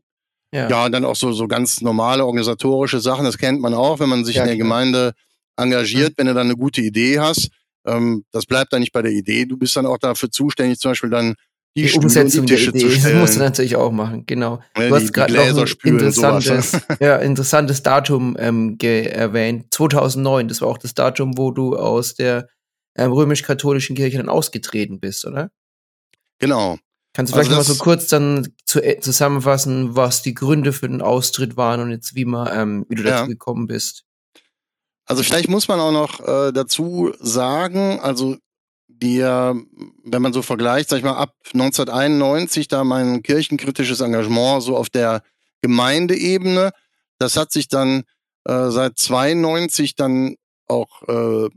[0.53, 0.69] Ja.
[0.69, 4.09] ja, und dann auch so, so ganz normale organisatorische Sachen, das kennt man auch, wenn
[4.11, 4.65] man sich Ja, in der klar.
[4.67, 5.15] Gemeinde
[5.57, 7.49] engagiert, wenn du dann eine gute Idee hast.
[7.87, 9.45] Ähm, das bleibt dann nicht bei der Idee.
[9.47, 11.35] Du bist dann auch dafür zuständig, zum Beispiel dann
[11.77, 12.79] die, die Stühle Umsetzung die der Idee.
[12.79, 13.39] zu Das musst du stellen.
[13.41, 14.61] natürlich auch machen, genau.
[14.79, 19.67] Ja, Du hast gerade noch ein interessantes, ja, interessantes Datum ähm, erwähnt.
[19.75, 22.49] 2009, das war auch das Datum, wo du aus der
[22.97, 25.51] ähm, römisch-katholischen Kirche dann ausgetreten bist, oder?
[26.39, 26.79] Genau.
[27.13, 30.73] Kannst du Also vielleicht noch mal so kurz dann zu, äh, zusammenfassen, was die Gründe
[30.73, 33.27] für den Austritt waren und jetzt wie, man, ähm, wie du dazu Ja.
[33.27, 34.05] gekommen bist?
[35.07, 38.37] Also vielleicht muss man auch noch äh, dazu sagen, also
[38.89, 39.55] der,
[40.05, 44.89] wenn man so vergleicht, sag ich mal, ab 1991, da mein kirchenkritisches Engagement so auf
[44.89, 45.23] der
[45.63, 46.71] Gemeindeebene,
[47.19, 48.05] das hat sich dann
[48.45, 50.37] äh, seit 92 dann
[50.69, 51.49] auch, äh,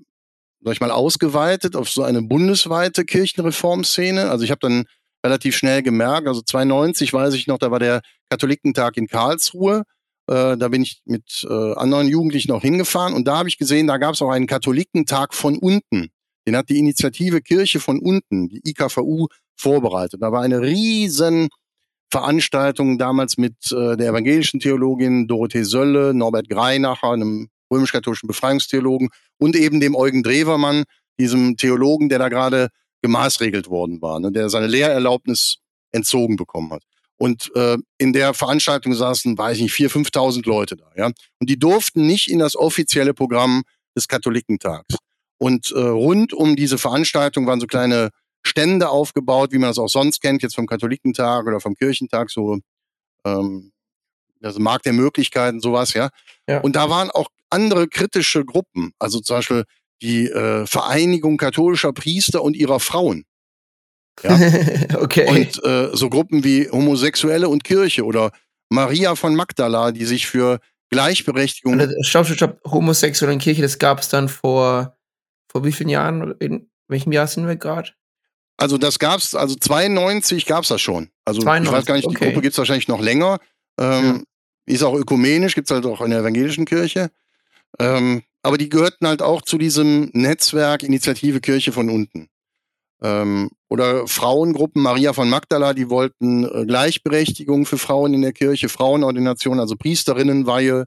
[0.61, 4.29] sag ich mal, ausgeweitet auf so eine bundesweite Kirchenreformszene.
[4.29, 4.85] Also ich habe dann
[5.25, 9.83] relativ schnell gemerkt, also 92 weiß ich noch, da war der Katholikentag in Karlsruhe.
[10.27, 13.87] Äh, da bin ich mit äh, anderen Jugendlichen auch hingefahren und da habe ich gesehen,
[13.87, 16.09] da gab es auch einen Katholikentag von unten.
[16.45, 20.21] Den hat die Initiative Kirche von unten, die IKVU, vorbereitet.
[20.21, 21.49] Da war eine riesen
[22.09, 29.09] Veranstaltung damals mit äh, der evangelischen Theologin Dorothee Sölle, Norbert Greinacher, einem römisch-katholischen Befreiungstheologen
[29.39, 30.83] und eben dem Eugen Drewermann,
[31.19, 32.69] diesem Theologen, der da gerade
[33.01, 35.57] gemaßregelt worden war, ne, der seine Lehrerlaubnis
[35.91, 36.83] entzogen bekommen hat.
[37.17, 40.89] Und äh, in der Veranstaltung saßen, weiß ich nicht, 4.000, 5.000 Leute da.
[40.95, 41.05] Ja?
[41.39, 43.63] Und die durften nicht in das offizielle Programm
[43.95, 44.95] des Katholikentags.
[45.39, 48.09] Und äh, rund um diese Veranstaltung waren so kleine
[48.45, 52.59] Stände aufgebaut, wie man das auch sonst kennt, jetzt vom Katholikentag oder vom Kirchentag, so
[53.25, 53.71] ähm,
[54.41, 56.09] also Markt der Möglichkeiten, sowas, ja.
[56.47, 56.61] Ja.
[56.61, 59.63] Und da waren auch andere kritische Gruppen, also zum Beispiel
[60.01, 63.25] die äh, Vereinigung katholischer Priester und ihrer Frauen.
[64.23, 64.99] Ja.
[64.99, 65.27] okay.
[65.27, 68.31] Und äh, so Gruppen wie Homosexuelle und Kirche oder
[68.69, 71.79] Maria von Magdala, die sich für Gleichberechtigung.
[71.79, 72.71] Und, stopp, stopp, stopp.
[72.71, 74.97] Homosexuelle in Kirche, das gab es dann vor,
[75.51, 76.35] vor wie vielen Jahren?
[76.39, 77.91] In welchem Jahr sind wir gerade?
[78.57, 81.09] Also das gab's, also 92 gab's das schon.
[81.25, 82.25] Also ich 92, weiß gar nicht, die okay.
[82.25, 83.39] Gruppe gibt's wahrscheinlich noch länger.
[83.79, 84.25] Ähm,
[84.65, 87.11] Ist auch ökumenisch, gibt's halt auch in der evangelischen Kirche.
[87.79, 92.29] Ähm, aber die gehörten halt auch zu diesem Netzwerk Initiative Kirche von unten.
[93.01, 98.69] Ähm, oder Frauengruppen, Maria von Magdala, die wollten äh, Gleichberechtigung für Frauen in der Kirche,
[98.69, 100.85] Frauenordination, also Priesterinnenweihe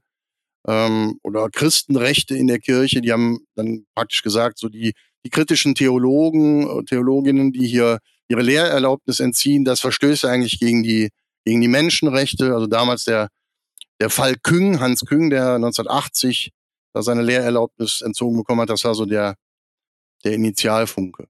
[0.67, 3.01] ähm, oder Christenrechte in der Kirche.
[3.01, 8.43] Die haben dann praktisch gesagt, so die, die kritischen Theologen, äh, Theologinnen, die hier ihre
[8.43, 11.11] Lehrerlaubnis entziehen, das verstößt eigentlich gegen die,
[11.45, 12.55] gegen die Menschenrechte.
[12.55, 13.29] Also damals der,
[14.01, 16.53] der Fall Küng, Hans Küng, der 1980
[16.93, 19.37] da seine Lehrerlaubnis entzogen bekommen hat, das war so der,
[20.25, 21.29] der Initialfunke.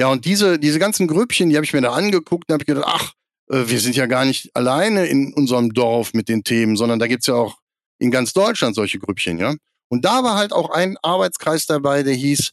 [0.00, 2.86] Ja, und diese, diese ganzen Grüppchen, die habe ich mir da angeguckt und habe gedacht,
[2.88, 3.12] ach,
[3.50, 7.06] äh, wir sind ja gar nicht alleine in unserem Dorf mit den Themen, sondern da
[7.06, 7.58] gibt's ja auch
[7.98, 9.54] in ganz Deutschland solche Grüppchen, ja.
[9.88, 12.52] Und da war halt auch ein Arbeitskreis dabei, der hieß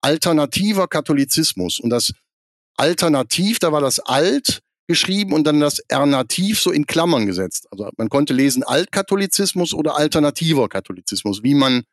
[0.00, 1.78] Alternativer Katholizismus.
[1.78, 2.12] Und das
[2.76, 7.68] Alternativ, da war das Alt geschrieben und dann das Ernativ so in Klammern gesetzt.
[7.70, 11.84] Also man konnte lesen Altkatholizismus oder alternativer Katholizismus, wie man,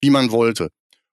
[0.00, 0.68] wie man wollte.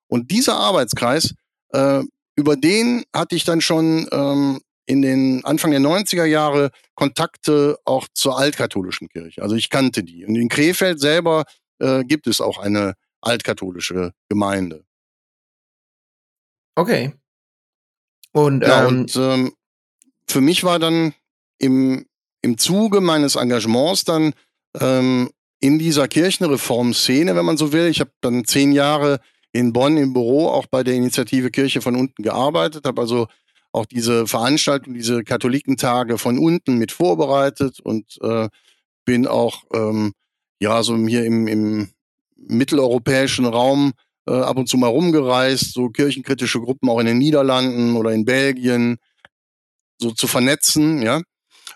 [0.08, 1.34] Und dieser Arbeitskreis,
[1.69, 2.04] äh,
[2.36, 8.08] über den hatte ich dann schon ähm, in den Anfang der 90er Jahre Kontakte auch
[8.13, 9.41] zur altkatholischen Kirche.
[9.41, 10.26] Also ich kannte die.
[10.26, 11.46] Und in Krefeld selber
[11.80, 14.84] äh, gibt es auch eine altkatholische Gemeinde.
[16.76, 17.13] Okay.
[18.32, 19.54] Und, Ja, ähm, und ähm,
[20.28, 21.13] für mich war dann
[21.60, 22.06] im,
[22.41, 24.34] im Zuge meines Engagements dann
[24.80, 29.20] ähm, in dieser Kirchenreformszene, wenn man so will, ich habe dann zehn Jahre
[29.54, 33.28] in Bonn im Büro auch bei der Initiative Kirche von unten gearbeitet, habe also
[33.72, 38.50] auch diese Veranstaltung, diese Katholikentage von unten mit vorbereitet und äh,
[39.06, 40.14] bin auch ähm,
[40.60, 41.90] ja so hier im, im
[42.36, 43.94] mitteleuropäischen Raum
[44.28, 48.26] äh, ab und zu mal rumgereist, so kirchenkritische Gruppen auch in den Niederlanden oder in
[48.26, 48.98] Belgien
[50.00, 51.22] so zu vernetzen, ja.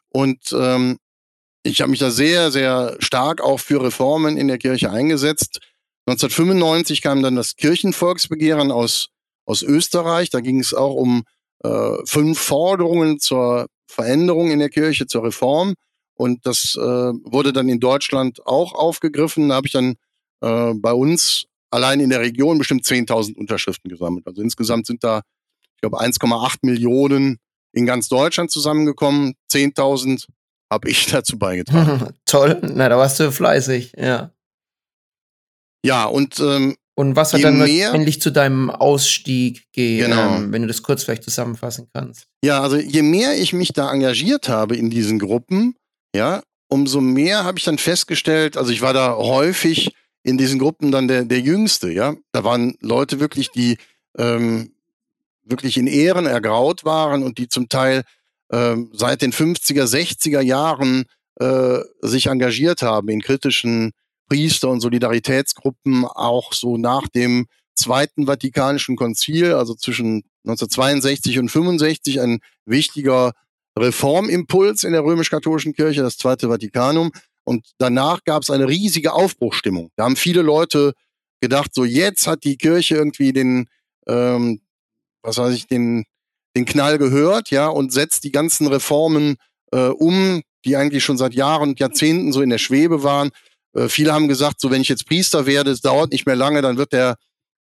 [0.09, 0.97] Und ähm,
[1.63, 5.59] ich habe mich da sehr, sehr stark auch für Reformen in der Kirche eingesetzt.
[6.07, 9.09] 1995 kam dann das Kirchenvolksbegehren aus,
[9.45, 10.29] aus Österreich.
[10.29, 11.23] Da ging es auch um
[11.63, 15.73] äh, fünf Forderungen zur Veränderung in der Kirche, zur Reform.
[16.15, 19.49] Und das äh, wurde dann in Deutschland auch aufgegriffen.
[19.49, 19.95] Da habe ich dann
[20.41, 24.27] äh, bei uns allein in der Region bestimmt 10.000 Unterschriften gesammelt.
[24.27, 25.21] Also insgesamt sind da,
[25.75, 27.37] ich glaube, 1,8 Millionen
[27.73, 29.33] in ganz Deutschland zusammengekommen.
[29.51, 30.25] 10.000
[30.71, 32.13] habe ich dazu beigetragen.
[32.25, 32.61] toll.
[32.61, 34.31] Na, da warst du fleißig, ja.
[35.85, 40.35] Ja, und ähm, Und was hat dann endlich zu deinem Ausstieg gegeben, Genau.
[40.37, 42.27] ähm, wenn du das kurz vielleicht zusammenfassen kannst?
[42.43, 45.75] Ja, also je mehr ich mich da engagiert habe in diesen Gruppen,
[46.15, 49.91] ja, umso mehr habe ich dann festgestellt, also ich war da häufig
[50.23, 52.15] in diesen Gruppen dann der, der Jüngste, ja.
[52.31, 53.77] Da waren Leute wirklich, die
[54.17, 54.71] ähm,
[55.43, 58.03] wirklich in Ehren ergraut waren und die zum Teil,
[58.51, 61.05] äh, äh, seit den 50er, 60er Jahren
[61.39, 63.91] äh, sich engagiert haben in kritischen
[64.27, 72.21] Priester- und Solidaritätsgruppen, auch so nach dem Zweiten Vatikanischen Konzil, also zwischen 1962 und 65,
[72.21, 73.33] ein wichtiger
[73.77, 77.11] Reformimpuls in der römisch-katholischen Kirche, das Zweite Vatikanum.
[77.43, 79.91] Und danach gab es eine riesige Aufbruchstimmung.
[79.95, 80.93] Da haben viele Leute
[81.41, 83.67] gedacht, so jetzt hat die Kirche irgendwie den,
[84.07, 84.61] ähm,
[85.21, 86.05] was weiß ich, den,
[86.55, 89.35] den Knall gehört, ja, und setzt die ganzen Reformen
[89.71, 93.31] äh, um, die eigentlich schon seit Jahren und Jahrzehnten so in der Schwebe waren.
[93.75, 96.61] Äh, viele haben gesagt, so wenn ich jetzt Priester werde, es dauert nicht mehr lange,
[96.61, 97.17] dann wird der,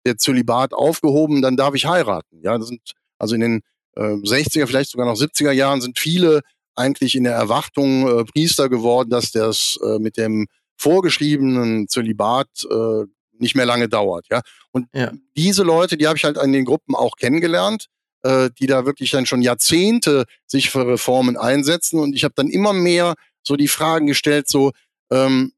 [0.07, 2.41] der Zölibat aufgehoben, dann darf ich heiraten.
[2.43, 3.61] Ja, das sind also in den
[3.97, 6.41] äh, 60er, vielleicht sogar noch 70er Jahren sind viele
[6.75, 10.47] eigentlich in der Erwartung äh, Priester geworden, dass das äh, mit dem
[10.77, 13.05] vorgeschriebenen Zölibat äh,
[13.39, 14.27] nicht mehr lange dauert.
[14.31, 15.13] Ja, und ja.
[15.37, 17.89] diese Leute, die habe ich halt in den Gruppen auch kennengelernt
[18.23, 21.99] äh, die da wirklich dann schon Jahrzehnte sich für Reformen einsetzen.
[22.01, 24.73] Und ich habe dann immer mehr so die Fragen gestellt, so,
[25.11, 25.53] ähm,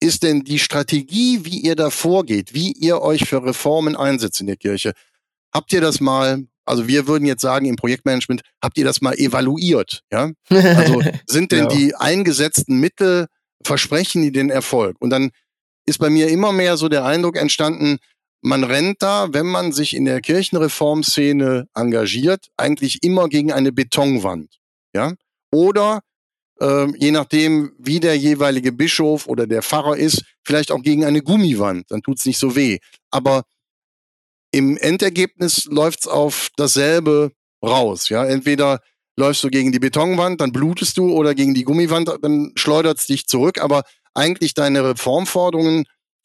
[0.00, 4.46] ist denn die Strategie, wie ihr da vorgeht, wie ihr euch für Reformen einsetzt in
[4.46, 4.92] der Kirche,
[5.52, 9.14] habt ihr das mal, also wir würden jetzt sagen im Projektmanagement, habt ihr das mal
[9.14, 10.02] evaluiert?
[10.12, 10.30] Ja?
[10.50, 11.68] Also sind denn ja.
[11.68, 13.26] die eingesetzten Mittel,
[13.62, 14.96] versprechen die den Erfolg?
[15.00, 15.30] Und dann
[15.86, 17.98] ist bei mir immer mehr so der Eindruck entstanden,
[18.40, 24.60] man rennt da, wenn man sich in der Kirchenreformszene engagiert, eigentlich immer gegen eine Betonwand.
[24.94, 25.14] Ja?
[25.50, 26.02] Oder
[26.60, 31.22] äh, je nachdem, wie der jeweilige Bischof oder der Pfarrer ist, vielleicht auch gegen eine
[31.22, 32.78] Gummiwand, dann tut's nicht so weh.
[33.10, 33.44] Aber
[34.50, 38.08] im Endergebnis läuft's auf dasselbe raus.
[38.08, 38.24] Ja?
[38.24, 38.80] Entweder
[39.16, 43.26] läufst du gegen die Betonwand, dann blutest du, oder gegen die Gummiwand, dann schleudert's dich
[43.26, 43.60] zurück.
[43.60, 43.82] Aber
[44.14, 45.84] eigentlich deine Reformforderungen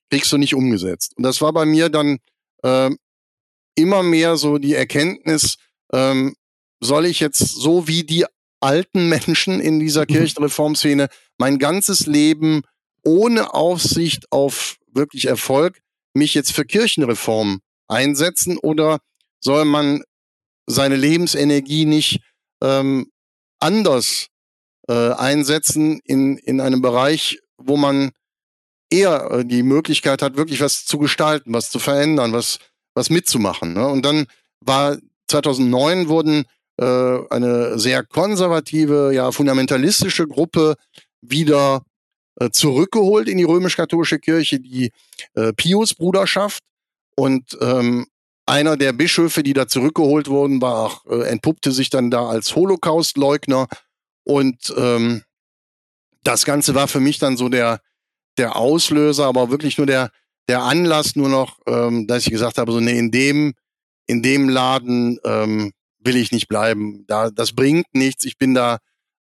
[0.10, 1.14] kriegst du nicht umgesetzt.
[1.18, 2.20] Und das war bei mir dann
[2.64, 2.92] äh,
[3.76, 5.58] immer mehr so die Erkenntnis,
[5.92, 6.36] ähm,
[6.80, 8.26] soll ich jetzt so wie die
[8.64, 10.14] alten Menschen in dieser mhm.
[10.14, 12.62] Kirchenreformszene mein ganzes Leben
[13.04, 15.82] ohne Aufsicht auf wirklich Erfolg
[16.14, 19.00] mich jetzt für Kirchenreform einsetzen oder
[19.40, 20.04] soll man
[20.68, 22.22] seine Lebensenergie nicht
[22.62, 23.12] ähm,
[23.60, 24.28] anders
[24.88, 28.12] äh, einsetzen in, in einem Bereich, wo man
[28.90, 32.60] eher äh, die Möglichkeit hat, wirklich was zu gestalten, was zu verändern, was,
[32.94, 33.74] was mitzumachen.
[33.74, 33.88] Ne?
[33.88, 34.28] Und dann
[34.62, 34.98] war
[35.28, 36.46] 2009 wurden
[36.82, 40.76] eine sehr konservative, ja fundamentalistische Gruppe
[41.22, 41.84] wieder
[42.40, 44.92] äh, zurückgeholt in die römisch-katholische Kirche, die
[45.36, 46.64] äh, Pius-Bruderschaft.
[47.16, 48.08] Und ähm,
[48.46, 53.68] einer der Bischöfe, die da zurückgeholt wurden, war äh, entpuppte sich dann da als Holocaust-Leugner.
[54.24, 55.24] Und ähm,
[56.24, 57.82] das Ganze war für mich dann so der,
[58.38, 60.10] der Auslöser, aber wirklich nur der,
[60.48, 63.54] der Anlass nur noch, ähm, dass ich gesagt habe, so nee, in dem,
[64.08, 65.72] in dem Laden ähm,
[66.04, 67.06] will ich nicht bleiben.
[67.08, 68.26] Da, das bringt nichts.
[68.26, 68.80] Ich bin da,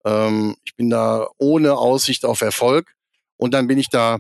[0.05, 2.95] ähm, ich bin da ohne Aussicht auf Erfolg.
[3.37, 4.19] Und dann bin ich da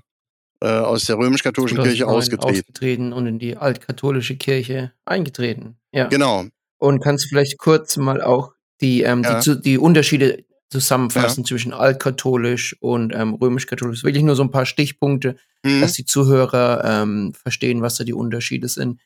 [0.61, 2.61] äh, aus der römisch-katholischen Kirche ausgetreten.
[2.61, 5.77] ausgetreten und in die altkatholische Kirche eingetreten.
[5.92, 6.07] Ja.
[6.07, 6.47] Genau.
[6.79, 9.40] Und kannst du vielleicht kurz mal auch die, ähm, ja.
[9.40, 11.49] die, die Unterschiede zusammenfassen ja.
[11.49, 14.05] zwischen altkatholisch und ähm, römisch-katholisch.
[14.05, 15.81] Wirklich nur so ein paar Stichpunkte, mhm.
[15.81, 19.01] dass die Zuhörer ähm, verstehen, was da die Unterschiede sind.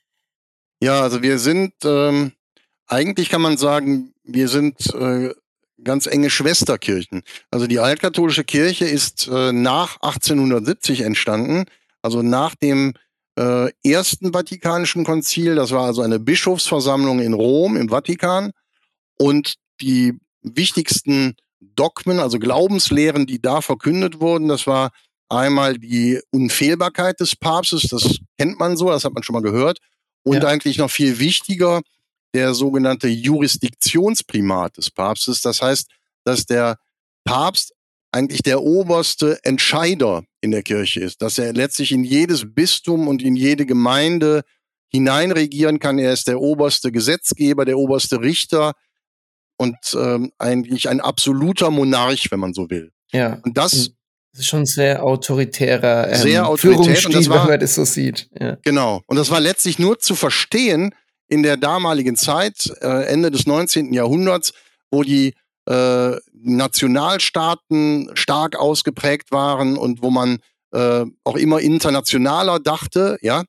[0.82, 2.32] Ja, also wir sind, ähm,
[2.92, 5.30] eigentlich kann man sagen, wir sind äh,
[5.82, 7.22] ganz enge Schwesterkirchen.
[7.50, 11.64] Also die altkatholische Kirche ist äh, nach 1870 entstanden,
[12.02, 12.92] also nach dem
[13.38, 15.54] äh, ersten Vatikanischen Konzil.
[15.54, 18.52] Das war also eine Bischofsversammlung in Rom im Vatikan.
[19.18, 24.48] Und die wichtigsten Dogmen, also Glaubenslehren, die da verkündet wurden.
[24.48, 24.90] Das war
[25.30, 29.78] einmal die Unfehlbarkeit des Papstes, das kennt man so, das hat man schon mal gehört.
[30.24, 30.48] Und ja.
[30.48, 31.80] eigentlich noch viel wichtiger,
[32.34, 35.42] der sogenannte Jurisdiktionsprimat des Papstes.
[35.42, 35.88] Das heißt,
[36.24, 36.78] dass der
[37.24, 37.74] Papst
[38.12, 43.22] eigentlich der oberste Entscheider in der Kirche ist, dass er letztlich in jedes Bistum und
[43.22, 44.42] in jede Gemeinde
[44.88, 45.98] hineinregieren kann.
[45.98, 48.74] Er ist der oberste Gesetzgeber, der oberste Richter,
[49.56, 52.90] und ähm, eigentlich ein absoluter Monarch, wenn man so will.
[53.12, 53.38] Ja.
[53.44, 53.92] Und das,
[54.32, 57.84] das ist schon sehr autoritärer ähm, sehr autoritär, und das war, wenn man das so
[57.84, 58.28] sieht.
[58.38, 58.56] Ja.
[58.62, 59.02] Genau.
[59.06, 60.94] Und das war letztlich nur zu verstehen
[61.32, 63.94] in der damaligen Zeit, äh, Ende des 19.
[63.94, 64.52] Jahrhunderts,
[64.90, 65.32] wo die
[65.66, 70.40] äh, Nationalstaaten stark ausgeprägt waren und wo man
[70.72, 73.44] äh, auch immer internationaler dachte, ja,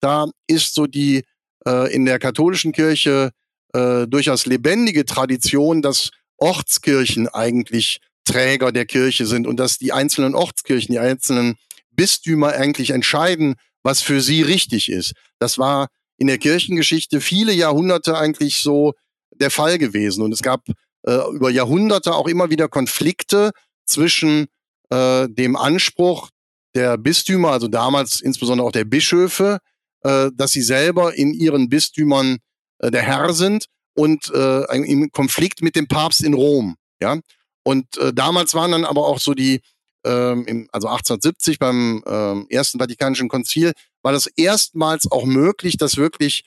[0.00, 1.24] da ist so die
[1.66, 3.32] äh, in der katholischen Kirche
[3.74, 10.34] äh, durchaus lebendige Tradition, dass Ortskirchen eigentlich Träger der Kirche sind und dass die einzelnen
[10.34, 11.56] Ortskirchen, die einzelnen
[11.90, 15.12] Bistümer eigentlich entscheiden, was für sie richtig ist.
[15.38, 15.88] Das war
[16.18, 18.94] in der Kirchengeschichte viele Jahrhunderte eigentlich so
[19.32, 20.22] der Fall gewesen.
[20.22, 20.68] Und es gab
[21.06, 23.52] äh, über Jahrhunderte auch immer wieder Konflikte
[23.84, 24.46] zwischen
[24.90, 26.30] äh, dem Anspruch
[26.74, 29.58] der Bistümer, also damals insbesondere auch der Bischöfe,
[30.02, 32.38] äh, dass sie selber in ihren Bistümern
[32.78, 36.76] äh, der Herr sind und äh, im Konflikt mit dem Papst in Rom.
[37.00, 37.18] Ja,
[37.64, 39.60] und äh, damals waren dann aber auch so die,
[40.06, 45.96] ähm, im, also 1870 beim ähm, ersten Vatikanischen Konzil war das erstmals auch möglich, dass
[45.96, 46.44] wirklich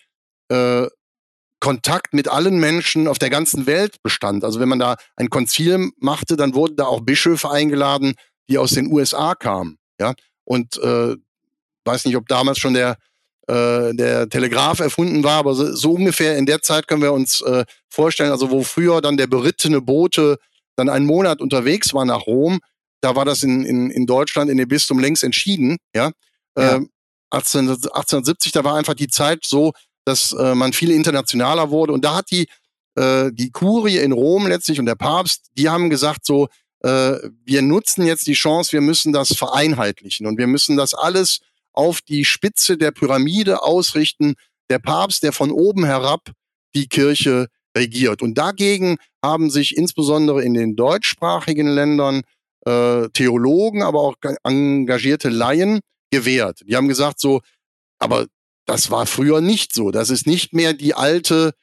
[0.49, 0.87] äh,
[1.59, 4.45] Kontakt mit allen Menschen auf der ganzen Welt bestand.
[4.45, 8.15] Also wenn man da ein Konzil machte, dann wurden da auch Bischöfe eingeladen,
[8.49, 9.77] die aus den USA kamen.
[9.99, 10.13] Ja,
[10.45, 11.15] und äh,
[11.85, 12.97] weiß nicht, ob damals schon der
[13.47, 17.41] äh, der Telegraph erfunden war, aber so, so, ungefähr in der Zeit können wir uns
[17.41, 20.37] äh, vorstellen, also wo früher dann der berittene Bote
[20.75, 22.59] dann einen Monat unterwegs war nach Rom,
[23.01, 26.11] da war das in, in, in Deutschland in dem Bistum längst entschieden, ja.
[26.57, 26.77] ja.
[26.77, 26.85] Äh,
[27.31, 29.73] 18, 1870, da war einfach die Zeit so,
[30.05, 32.47] dass äh, man viel internationaler wurde und da hat die
[32.95, 36.47] äh, die Kurie in Rom letztlich und der Papst, die haben gesagt so,
[36.81, 41.39] äh, wir nutzen jetzt die Chance, wir müssen das vereinheitlichen und wir müssen das alles
[41.71, 44.35] auf die Spitze der Pyramide ausrichten.
[44.69, 46.31] Der Papst, der von oben herab
[46.75, 48.21] die Kirche regiert.
[48.21, 52.21] Und dagegen haben sich insbesondere in den deutschsprachigen Ländern
[52.65, 55.79] äh, Theologen, aber auch engagierte Laien
[56.11, 56.61] gewehrt.
[56.65, 57.41] Die haben gesagt so,
[57.99, 58.27] aber
[58.65, 59.91] das war früher nicht so.
[59.91, 61.53] Das ist nicht mehr die alte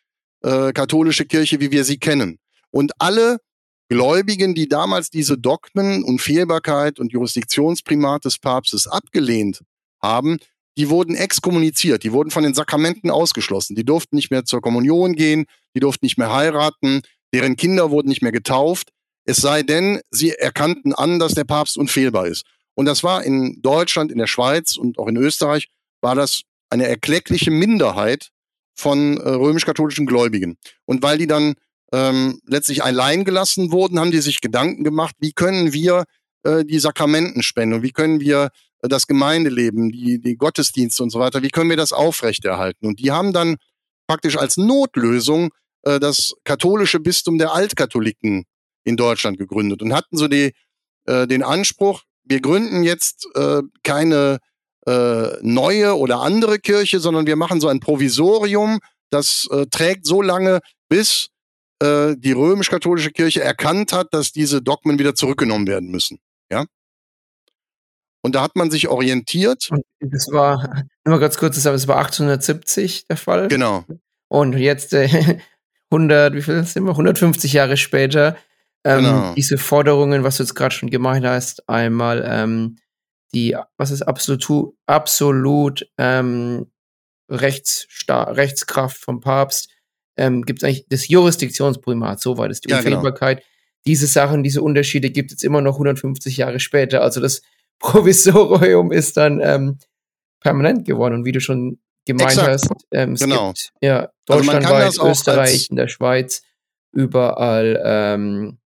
[0.43, 2.39] äh, katholische Kirche, wie wir sie kennen.
[2.71, 3.39] Und alle
[3.89, 9.63] Gläubigen, die damals diese Dogmen, Unfehlbarkeit und Jurisdiktionsprimat des Papstes abgelehnt
[10.03, 10.39] haben,
[10.77, 13.77] die wurden exkommuniziert, die wurden von den Sakramenten ausgeschlossen.
[13.77, 18.09] Die durften nicht mehr zur Kommunion gehen, die durften nicht mehr heiraten, deren Kinder wurden
[18.09, 18.91] nicht mehr getauft,
[19.27, 22.45] es sei denn, sie erkannten an, dass der Papst unfehlbar ist.
[22.75, 25.69] Und das war in Deutschland, in der Schweiz und auch in Österreich,
[26.01, 28.31] war das eine erkleckliche Minderheit
[28.75, 30.57] von äh, römisch-katholischen Gläubigen.
[30.85, 31.55] Und weil die dann
[31.93, 36.05] ähm, letztlich allein gelassen wurden, haben die sich Gedanken gemacht, wie können wir
[36.45, 38.51] äh, die Sakramenten spenden wie können wir
[38.83, 42.87] das Gemeindeleben, die, die Gottesdienste und so weiter, wie können wir das aufrechterhalten?
[42.87, 43.57] Und die haben dann
[44.07, 45.51] praktisch als Notlösung
[45.83, 48.45] äh, das katholische Bistum der Altkatholiken
[48.87, 50.53] in Deutschland gegründet und hatten so die,
[51.07, 54.39] äh, den Anspruch, wir gründen jetzt äh, keine
[54.87, 58.79] äh, neue oder andere Kirche, sondern wir machen so ein Provisorium,
[59.11, 61.29] das äh, trägt so lange, bis
[61.83, 66.19] äh, die römisch-katholische Kirche erkannt hat, dass diese Dogmen wieder zurückgenommen werden müssen.
[66.51, 66.65] Ja?
[68.23, 69.69] Und da hat man sich orientiert.
[69.71, 73.49] Und das war, nur ganz kurz, das war 1870 der Fall.
[73.49, 73.85] Genau.
[74.29, 75.39] Und jetzt äh,
[75.91, 76.93] 100, wie viel sind wir?
[76.93, 78.37] 150 Jahre später,
[78.87, 79.35] ähm, genau.
[79.35, 82.77] diese Forderungen, was du jetzt gerade schon gemeint hast, einmal ähm,
[83.35, 86.71] die, was ist absolut, absolut ähm,
[87.29, 89.71] Rechtskraft vom Papst,
[90.17, 92.99] ähm, gibt es eigentlich das Jurisdiktionsprimat, so war das die ja, genau.
[92.99, 93.39] Unfehlbarkeit.
[93.39, 93.49] Genau.
[93.87, 97.03] Diese Sachen, diese Unterschiede gibt es immer noch 150 Jahre später.
[97.03, 97.43] Also das
[97.81, 99.79] Provisorium ist dann ähm,
[100.41, 101.15] permanent geworden.
[101.15, 102.49] Und wie du schon gemeint Exakt.
[102.49, 103.49] hast, ähm, es genau.
[103.49, 106.43] gibt ja deutschlandweit, also Österreich, in der Schweiz,
[106.93, 108.59] überall ähm,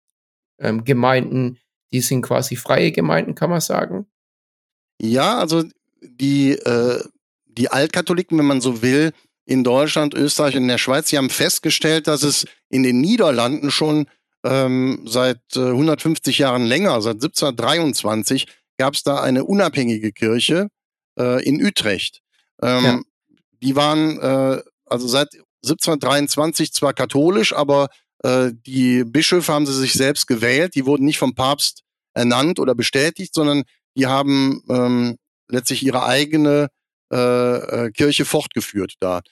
[0.58, 1.58] ähm, Gemeinden,
[1.92, 4.06] die sind quasi freie Gemeinden, kann man sagen.
[5.00, 5.64] Ja, also
[6.02, 7.02] die, äh,
[7.46, 9.12] die Altkatholiken, wenn man so will,
[9.44, 13.70] in Deutschland, Österreich und in der Schweiz, die haben festgestellt, dass es in den Niederlanden
[13.70, 14.06] schon
[14.44, 18.46] ähm, seit äh, 150 Jahren länger, seit 1723,
[18.76, 20.68] gab es da eine unabhängige Kirche
[21.18, 22.20] äh, in Utrecht.
[22.62, 23.00] Ähm, ja.
[23.62, 25.28] Die waren äh, also seit
[25.64, 27.88] 1723 zwar katholisch, aber
[28.22, 30.74] äh, die Bischöfe haben sie sich selbst gewählt.
[30.74, 31.82] Die wurden nicht vom Papst
[32.14, 33.64] ernannt oder bestätigt, sondern
[33.96, 35.16] die haben ähm,
[35.48, 36.68] letztlich ihre eigene
[37.12, 39.22] äh, äh, Kirche fortgeführt da.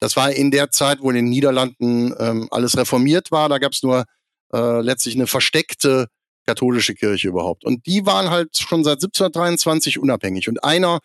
[0.00, 3.48] Das war in der Zeit, wo in den Niederlanden ähm, alles reformiert war.
[3.48, 4.04] Da gab es nur
[4.52, 6.06] äh, letztlich eine versteckte
[6.46, 7.64] katholische Kirche überhaupt.
[7.64, 10.48] Und die waren halt schon seit 1723 unabhängig.
[10.48, 11.00] Und einer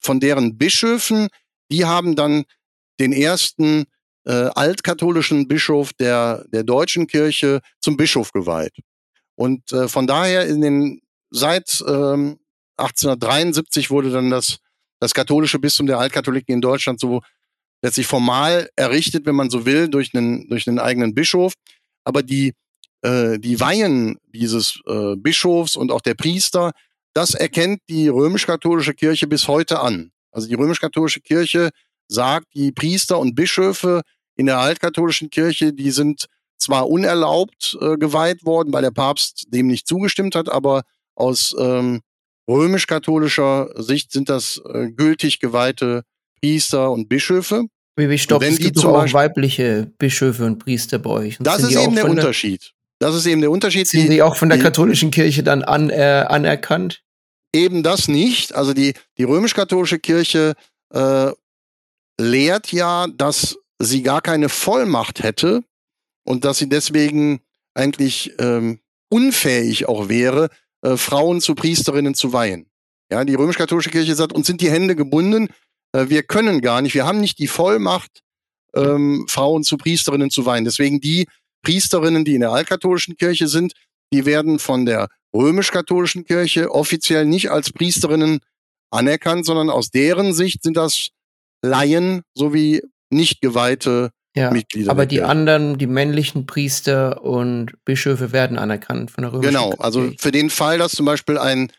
[0.00, 1.28] von deren Bischöfen,
[1.70, 2.44] die haben dann
[2.98, 3.84] den ersten
[4.24, 8.74] äh, altkatholischen Bischof der, der deutschen Kirche zum Bischof geweiht.
[9.34, 11.00] Und äh, von daher in den
[11.30, 12.38] seit ähm,
[12.76, 14.58] 1873 wurde dann das,
[15.00, 17.22] das katholische Bistum der Altkatholiken in Deutschland so
[17.82, 21.54] letztlich formal errichtet, wenn man so will, durch einen, durch einen eigenen Bischof.
[22.04, 22.52] Aber die
[23.02, 26.72] äh, die Weihen dieses äh, Bischofs und auch der Priester,
[27.14, 30.12] das erkennt die römisch-katholische Kirche bis heute an.
[30.30, 31.70] Also die römisch-katholische Kirche
[32.08, 34.02] sagt, die Priester und Bischöfe
[34.36, 36.26] in der altkatholischen Kirche, die sind
[36.58, 40.82] zwar unerlaubt äh, geweiht worden, weil der Papst dem nicht zugestimmt hat, aber
[41.16, 42.00] aus ähm,
[42.48, 46.02] römisch-katholischer Sicht sind das äh, gültig geweihte
[46.40, 47.64] Priester und Bischöfe.
[47.96, 51.38] Wie, wie stopp, wenn es die gibt auch Beispiel- weibliche Bischöfe und Priester bei euch.
[51.38, 52.72] Und Das ist eben der Unterschied.
[52.98, 53.86] Das ist eben der Unterschied.
[53.88, 57.02] Sind Die- die auch von der die- katholischen Kirche dann an, äh, anerkannt?
[57.54, 58.54] eben das nicht.
[58.54, 60.54] Also die, die römisch-katholische Kirche
[60.94, 61.30] äh,
[62.22, 65.64] lehrt ja, dass sie gar keine Vollmacht hätte
[66.24, 67.40] und dass sie deswegen
[67.74, 70.48] eigentlich ähm, unfähig auch wäre,
[70.82, 72.70] äh, Frauen zu Priesterinnen zu weihen.
[73.10, 75.48] Ja, die römisch-katholische Kirche sagt, uns sind die Hände gebunden,
[75.92, 78.22] äh, wir können gar nicht, wir haben nicht die Vollmacht,
[78.74, 80.64] ähm, Frauen zu Priesterinnen zu weihen.
[80.64, 81.28] Deswegen die
[81.62, 83.74] Priesterinnen, die in der altkatholischen Kirche sind,
[84.12, 88.40] die werden von der römisch-katholischen Kirche offiziell nicht als Priesterinnen
[88.90, 91.10] anerkannt, sondern aus deren Sicht sind das
[91.62, 94.50] Laien sowie nicht geweihte Ja.
[94.50, 94.90] Mitglieder.
[94.90, 100.00] Aber die anderen, die männlichen Priester und Bischöfe werden anerkannt von der römischen Genau, also
[100.00, 100.16] Kirche.
[100.18, 101.70] für den Fall, dass zum Beispiel ein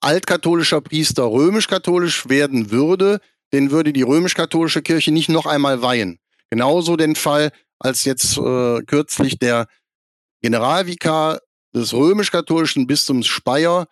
[0.00, 3.20] altkatholischer Priester römisch-katholisch werden würde,
[3.52, 6.18] den würde die römisch-katholische Kirche nicht noch einmal weihen.
[6.50, 9.66] Genauso den Fall, als jetzt äh, kürzlich der
[10.42, 11.40] Generalvikar
[11.74, 13.86] des römisch-katholischen Bistums Speyer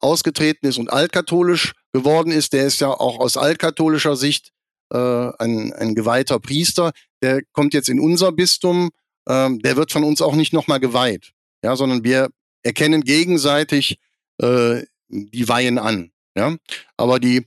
[0.00, 4.52] ausgetreten ist und altkatholisch geworden ist, der ist ja auch aus altkatholischer Sicht
[4.92, 6.92] äh, ein, ein geweihter Priester.
[7.22, 8.90] Der kommt jetzt in unser Bistum,
[9.28, 11.32] ähm, der wird von uns auch nicht nochmal geweiht,
[11.62, 12.30] ja, sondern wir
[12.62, 13.98] erkennen gegenseitig
[14.40, 16.10] äh, die Weihen an.
[16.36, 16.56] Ja?
[16.96, 17.46] Aber die,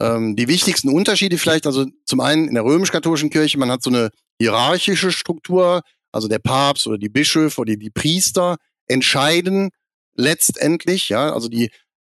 [0.00, 3.90] ähm, die wichtigsten Unterschiede vielleicht, also zum einen in der römisch-katholischen Kirche, man hat so
[3.90, 4.10] eine
[4.40, 8.56] hierarchische Struktur, also der Papst oder die Bischöfe oder die Priester
[8.86, 9.70] entscheiden
[10.14, 11.70] letztendlich, ja, also die,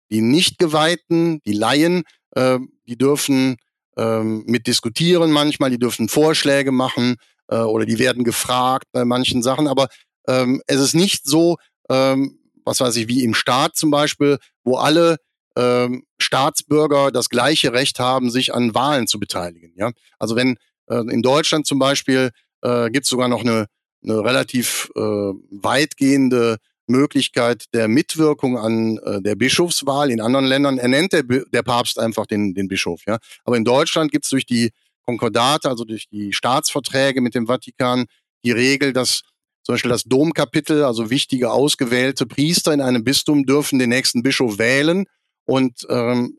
[0.09, 3.57] die nicht geweihten, die Laien, äh, die dürfen
[4.01, 9.43] ähm, mit diskutieren manchmal, die dürfen Vorschläge machen äh, oder die werden gefragt bei manchen
[9.43, 9.87] Sachen, aber
[10.27, 11.57] ähm, es ist nicht so,
[11.89, 15.17] ähm, was weiß ich, wie im Staat zum Beispiel, wo alle
[15.55, 19.73] ähm, Staatsbürger das gleiche Recht haben, sich an Wahlen zu beteiligen.
[19.75, 19.91] Ja?
[20.17, 22.31] Also wenn äh, in Deutschland zum Beispiel
[22.61, 23.67] äh, gibt es sogar noch eine,
[24.03, 26.57] eine relativ äh, weitgehende
[26.91, 30.11] Möglichkeit der Mitwirkung an äh, der Bischofswahl.
[30.11, 33.01] In anderen Ländern ernennt der, der Papst einfach den, den Bischof.
[33.07, 33.17] Ja?
[33.43, 34.71] Aber in Deutschland gibt es durch die
[35.05, 38.05] Konkordate, also durch die Staatsverträge mit dem Vatikan,
[38.43, 39.21] die Regel, dass
[39.63, 44.57] zum Beispiel das Domkapitel, also wichtige ausgewählte Priester in einem Bistum dürfen den nächsten Bischof
[44.57, 45.05] wählen
[45.45, 46.37] und ähm,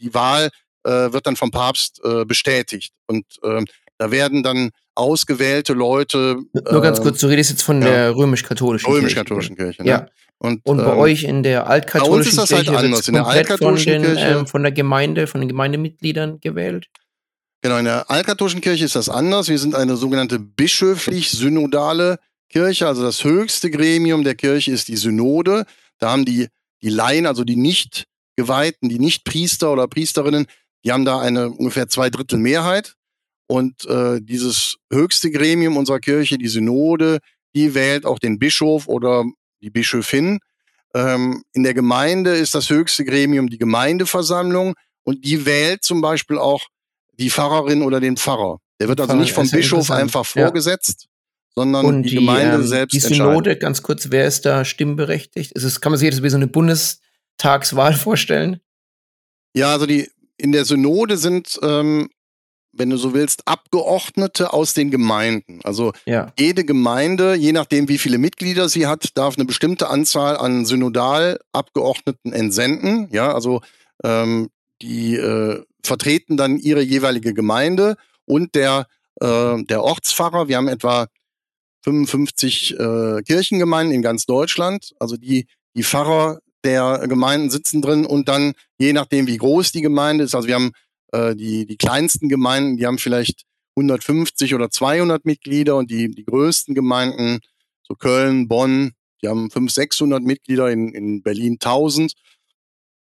[0.00, 0.50] die Wahl
[0.84, 2.92] äh, wird dann vom Papst äh, bestätigt.
[3.06, 3.66] Und ähm,
[3.98, 7.88] da werden dann ausgewählte Leute Nur ganz ähm, kurz, du redest jetzt von ja.
[7.88, 9.82] der römisch-katholischen römisch-katholischen Kirche.
[9.82, 9.88] Ne?
[9.88, 10.06] Ja.
[10.38, 13.08] Und, Und bei ähm, euch in der altkatholischen ist das halt Kirche anders.
[13.08, 16.86] In der altkatholischen von, den, Kirche- ähm, von der Gemeinde, von den Gemeindemitgliedern gewählt?
[17.60, 19.48] Genau, in der altkatholischen Kirche ist das anders.
[19.48, 22.18] Wir sind eine sogenannte bischöflich-synodale
[22.48, 22.86] Kirche.
[22.86, 25.64] Also das höchste Gremium der Kirche ist die Synode.
[25.98, 26.46] Da haben die,
[26.82, 28.04] die Laien, also die nicht
[28.36, 30.46] Geweihten, die nicht Priester oder Priesterinnen,
[30.84, 32.94] die haben da eine ungefähr zwei Drittel Mehrheit.
[33.48, 37.18] Und äh, dieses höchste Gremium unserer Kirche, die Synode,
[37.54, 39.24] die wählt auch den Bischof oder
[39.62, 40.38] die Bischöfin.
[40.94, 46.38] Ähm, in der Gemeinde ist das höchste Gremium die Gemeindeversammlung und die wählt zum Beispiel
[46.38, 46.66] auch
[47.18, 48.58] die Pfarrerin oder den Pfarrer.
[48.80, 50.44] Der wird also nicht vom ja Bischof einfach Ja.
[50.44, 51.06] vorgesetzt,
[51.54, 53.00] sondern Und die, die, Gemeinde ähm, selbst die.
[53.00, 55.52] Synode, ganz kurz, wer ist da stimmberechtigt?
[55.52, 58.60] Ist es, kann man sich das wie so eine Bundestagswahl vorstellen?
[59.54, 62.10] Ja, also die in der Synode sind, ähm,
[62.78, 65.60] wenn du so willst, Abgeordnete aus den Gemeinden.
[65.64, 66.32] Also Ja.
[66.38, 72.32] jede Gemeinde, je nachdem wie viele Mitglieder sie hat, darf eine bestimmte Anzahl an Synodalabgeordneten
[72.32, 73.08] entsenden.
[73.10, 73.60] Ja, also
[74.04, 74.48] ähm,
[74.82, 78.86] die äh, vertreten dann ihre jeweilige Gemeinde und der,
[79.20, 80.48] äh, der Ortspfarrer.
[80.48, 81.08] Wir haben etwa
[81.84, 84.92] 55 äh, Kirchengemeinden in ganz Deutschland.
[84.98, 89.80] Also die, die Pfarrer der Gemeinden sitzen drin und dann, je nachdem wie groß die
[89.80, 90.72] Gemeinde ist, also wir haben
[91.12, 93.44] äh, die, die kleinsten Gemeinden, die haben vielleicht
[93.76, 97.40] 150 oder 200 Mitglieder und die, die größten Gemeinden,
[97.82, 98.92] so Köln, Bonn,
[99.22, 102.12] die haben 500, 600 Mitglieder, in, in Berlin 1000.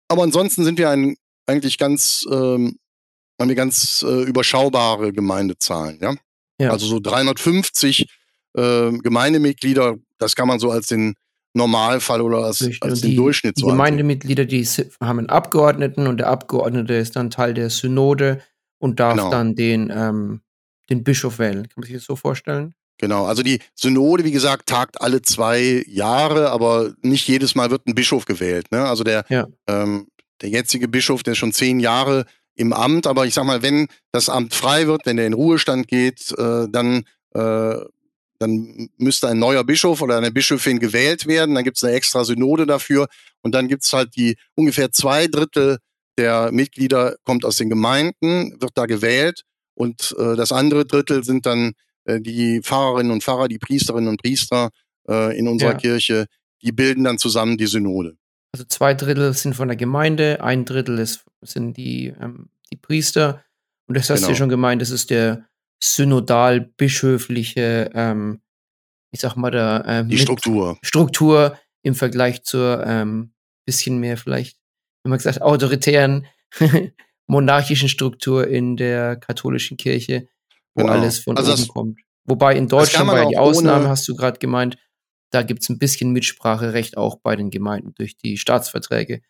[0.08, 2.78] Aber ansonsten sind wir ein, eigentlich ganz, ähm,
[3.38, 6.14] haben wir ganz äh, überschaubare Gemeindezahlen, ja.
[6.60, 6.70] Ja.
[6.72, 8.06] Also so 350
[8.54, 11.14] äh, Gemeindemitglieder, das kann man so als den
[11.54, 12.82] Normalfall oder als, Richtig.
[12.82, 13.66] als den die, Durchschnitt die so.
[13.68, 14.64] Gemeindemitglieder, die
[15.00, 18.40] haben einen Abgeordneten und der Abgeordnete ist dann Teil der Synode
[18.78, 19.30] und darf Genau.
[19.30, 20.40] dann den, ähm,
[20.90, 21.62] den Bischof wählen.
[21.64, 22.74] Kann man sich das so vorstellen?
[23.00, 27.86] Genau, also die Synode, wie gesagt, tagt alle zwei Jahre, aber nicht jedes Mal wird
[27.86, 28.70] ein Bischof gewählt.
[28.72, 28.84] Ne?
[28.84, 29.46] Also der, Ja.
[29.68, 30.08] ähm,
[30.42, 32.24] der jetzige Bischof, der ist schon zehn Jahre
[32.56, 35.86] im Amt, aber ich sag mal, wenn das Amt frei wird, wenn er in Ruhestand
[35.86, 37.76] geht, äh, dann, äh,
[38.38, 41.54] dann müsste ein neuer Bischof oder eine Bischöfin gewählt werden.
[41.54, 43.08] Dann gibt es eine extra Synode dafür
[43.42, 45.78] und dann gibt es halt die ungefähr zwei Drittel
[46.16, 49.42] der Mitglieder kommt aus den Gemeinden, wird da gewählt
[49.74, 51.74] und äh, das andere Drittel sind dann
[52.04, 54.70] äh, die Pfarrerinnen und Pfarrer, die Priesterinnen und Priester
[55.08, 55.78] äh, in unserer Ja.
[55.78, 56.26] Kirche,
[56.62, 58.16] die bilden dann zusammen die Synode.
[58.52, 63.44] Also zwei Drittel sind von der Gemeinde, ein Drittel ist, sind die, ähm, die Priester.
[63.86, 64.38] Und das hast du ja Genau.
[64.38, 65.46] schon gemeint, das ist der
[65.82, 68.40] synodal-bischöfliche, ähm,
[69.10, 70.78] ich sag mal, da, ähm, Die Struktur.
[70.82, 73.32] Struktur im Vergleich zur ähm,
[73.66, 74.58] bisschen mehr vielleicht,
[75.04, 76.26] wie man gesagt, autoritären
[77.26, 80.28] monarchischen Struktur in der katholischen Kirche,
[80.74, 80.94] wo Genau.
[80.94, 82.00] alles von Also oben kommt.
[82.24, 84.76] Wobei in Deutschland war ja die Ausnahme, hast du gerade gemeint,
[85.30, 89.20] da gibt es ein bisschen Mitspracherecht auch bei den Gemeinden durch die Staatsverträge.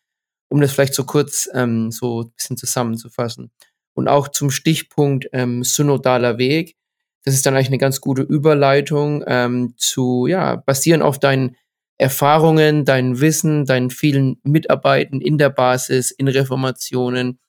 [0.49, 3.51] Um das vielleicht so kurz ähm, so ein bisschen zusammenzufassen.
[3.99, 6.76] Und auch zum Stichpunkt ähm, synodaler Weg.
[7.24, 11.57] Das ist dann eigentlich eine ganz gute Überleitung ähm, zu, ja, basieren auf deinen
[11.96, 17.40] Erfahrungen, dein Wissen, deinen vielen Mitarbeiten in der Basis, in Reformationen,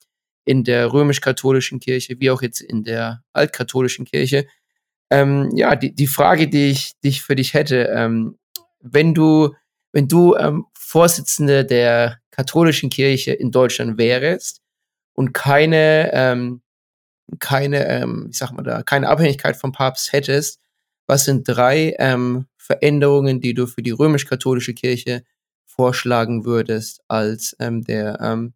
[0.44, 4.48] in der römisch-katholischen Kirche, wie auch jetzt in der altkatholischen Kirche.
[5.08, 8.38] Ähm, ja, die, die Frage, die ich, die ich für dich hätte, ähm,
[8.80, 9.54] wenn du,
[9.92, 14.59] wenn du ähm, Vorsitzende der katholischen Kirche in Deutschland wärst
[15.20, 16.62] und keine, ähm,
[17.40, 20.60] keine, ähm, ich sag mal da, keine Abhängigkeit vom Papst hättest,
[21.06, 25.22] was sind drei ähm, Veränderungen, die du für die römisch-katholische Kirche
[25.66, 28.54] vorschlagen würdest, als ähm, der, ähm,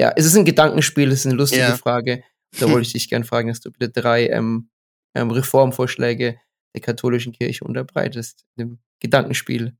[0.00, 1.76] ja, es ist ein Gedankenspiel, es ist eine lustige Ja.
[1.76, 2.22] Frage.
[2.60, 4.70] Da wollte ich dich gern fragen, dass du bitte drei ähm,
[5.16, 6.38] ähm, Reformvorschläge
[6.74, 9.76] der katholischen Kirche unterbreitest, im Gedankenspiel.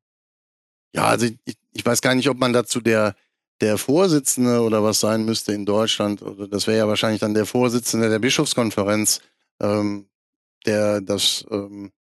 [0.96, 3.14] Ja, also ich, ich weiß gar nicht, ob man dazu der,
[3.60, 6.22] der Vorsitzende oder was sein müsste in Deutschland.
[6.22, 9.20] Oder das wäre ja wahrscheinlich dann der Vorsitzende der Bischofskonferenz,
[9.60, 10.08] ähm,
[10.66, 11.92] der das, ähm,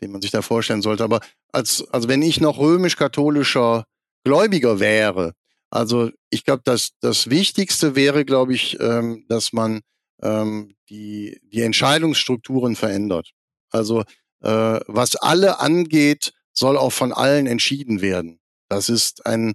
[0.00, 1.04] den man sich da vorstellen sollte.
[1.04, 1.20] Aber
[1.52, 3.84] als, also wenn ich noch römisch-katholischer
[4.24, 5.34] Gläubiger wäre,
[5.70, 9.80] also ich glaube, das, das Wichtigste wäre, glaube ich, ähm, dass man
[10.22, 13.32] ähm, die, die Entscheidungsstrukturen verändert.
[13.70, 14.02] Also
[14.40, 18.38] äh, was alle angeht, soll auch von allen entschieden werden.
[18.68, 19.54] Das ist ein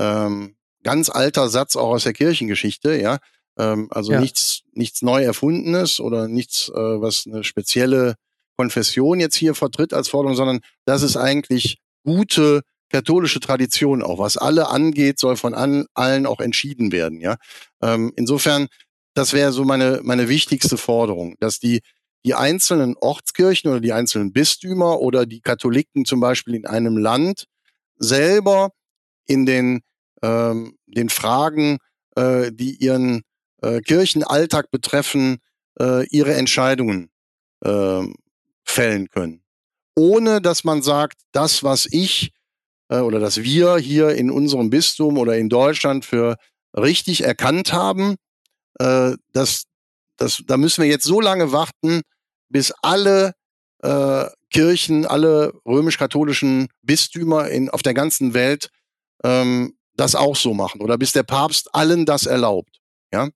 [0.00, 3.18] ähm, ganz alter Satz auch aus der Kirchengeschichte, ja.
[3.58, 4.20] Ähm, also Ja.
[4.20, 8.14] nichts, nichts neu erfundenes oder nichts, äh, was eine spezielle
[8.56, 14.18] Konfession jetzt hier vertritt als Forderung, sondern das ist eigentlich gute katholische Tradition auch.
[14.18, 17.36] Was alle angeht, soll von an, allen auch entschieden werden, ja.
[17.82, 18.68] Ähm, insofern,
[19.14, 21.80] das wäre so meine, meine wichtigste Forderung, dass die,
[22.24, 27.44] die einzelnen Ortskirchen oder die einzelnen Bistümer oder die Katholiken zum Beispiel in einem Land
[27.96, 28.70] selber
[29.26, 29.82] in den,
[30.22, 31.78] ähm, den Fragen,
[32.16, 33.22] äh, die ihren
[33.62, 35.38] äh, Kirchenalltag betreffen,
[35.80, 37.10] äh, ihre Entscheidungen
[37.64, 38.14] ähm,
[38.64, 39.42] fällen können.
[39.96, 42.32] Ohne dass man sagt, das, was ich
[42.88, 46.36] äh, oder dass wir hier in unserem Bistum oder in Deutschland für
[46.76, 48.16] richtig erkannt haben,
[48.78, 49.64] äh, das,
[50.16, 52.02] das, da müssen wir jetzt so lange warten,
[52.48, 53.32] bis alle
[53.82, 58.70] äh, Kirchen, alle römisch-katholischen Bistümer in, auf der ganzen Welt
[59.24, 62.80] ähm, das auch so machen oder bis der Papst allen das erlaubt.
[63.12, 63.28] Ja?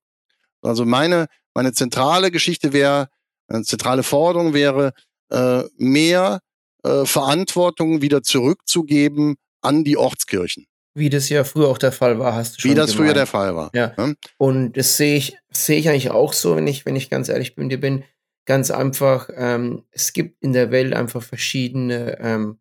[0.63, 3.09] Also meine, meine zentrale Geschichte wäre,
[3.49, 4.93] eine zentrale Forderung wäre,
[5.31, 6.41] äh, mehr
[6.83, 12.35] äh, Verantwortung wieder zurückzugeben an die Ortskirchen, Wie das ja früher auch der Fall war,
[12.35, 13.17] hast du schon wie das früher gemeint.
[13.17, 13.71] der Fall war.
[13.75, 13.95] Ja.
[13.97, 14.13] Ja?
[14.39, 17.57] Und das sehe ich, sehe ich eigentlich auch so, wenn ich, wenn ich ganz ehrlich
[17.57, 18.05] mit dir bin.
[18.47, 22.59] Ganz einfach, ähm, es gibt in der Welt einfach verschiedene ähm,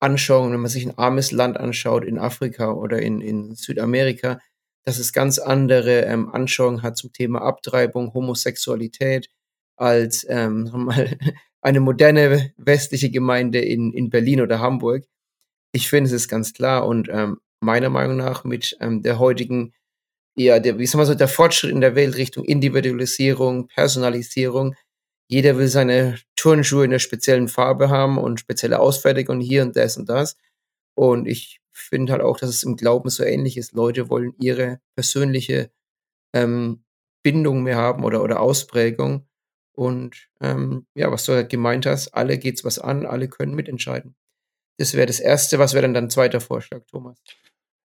[0.00, 4.40] Anschauungen, wenn man sich ein armes Land anschaut, in Afrika oder in, in Südamerika,
[4.84, 9.28] dass es ganz andere ähm, Anschauungen hat zum Thema Abtreibung, Homosexualität,
[9.76, 10.90] als ähm,
[11.60, 15.04] eine moderne westliche Gemeinde in, in Berlin oder Hamburg.
[15.72, 19.72] Ich finde, es ist ganz klar und ähm, meiner Meinung nach mit ähm, der heutigen
[20.38, 24.74] ja, der, wie sagen wir so, der Fortschritt in der Welt Richtung Individualisierung, Personalisierung.
[25.28, 29.96] Jeder will seine Turnschuhe in einer speziellen Farbe haben und spezielle Ausfertigung hier und das
[29.96, 30.36] und das.
[30.94, 33.72] Und ich finde halt auch, dass es im Glauben so ähnlich ist.
[33.72, 35.70] Leute wollen ihre persönliche
[36.32, 36.84] ähm,
[37.22, 39.26] Bindung mehr haben oder, oder Ausprägung.
[39.72, 44.14] Und ähm, ja, was du halt gemeint hast, alle geht's was an, alle können mitentscheiden.
[44.78, 45.58] Das wäre das Erste.
[45.58, 47.18] Was wäre dann dein zweiter Vorschlag, Thomas?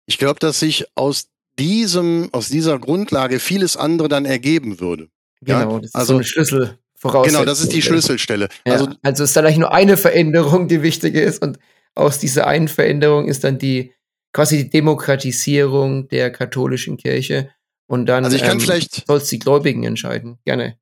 [0.05, 1.29] Ich glaube, dass sich aus
[1.59, 5.09] diesem, aus dieser Grundlage vieles andere dann ergeben würde.
[5.45, 7.39] Ja, Genau, das ist also- so eine Schlüsselvoraussetzung.
[7.41, 7.81] Genau, das ist die?
[7.81, 8.49] Schlüsselstelle.
[8.65, 11.41] Ja, Also also, ist dann eigentlich nur eine Veränderung, die wichtig ist.
[11.41, 11.57] Und
[11.95, 13.93] aus dieser einen Veränderung ist dann die
[14.33, 17.49] quasi die Demokratisierung der katholischen Kirche.
[17.87, 20.37] Und dann Also ich kann ähm, vielleicht- soll es die Gläubigen entscheiden.
[20.45, 20.77] Gerne.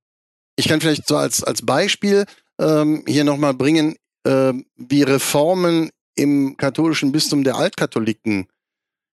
[0.55, 2.25] ich kann vielleicht so als, als Beispiel
[2.59, 3.95] ähm, hier nochmal bringen,
[4.27, 8.47] ähm, wie Reformen im katholischen Bistum der Altkatholiken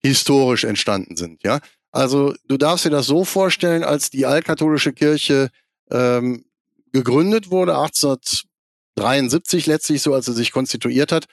[0.05, 1.43] historisch entstanden sind.
[1.43, 1.59] Ja,
[1.91, 5.51] also du darfst dir das so vorstellen, als die altkatholische Kirche
[5.91, 6.45] ähm,
[6.93, 11.27] gegründet wurde, 1873 letztlich so, als er sich konstituiert hat,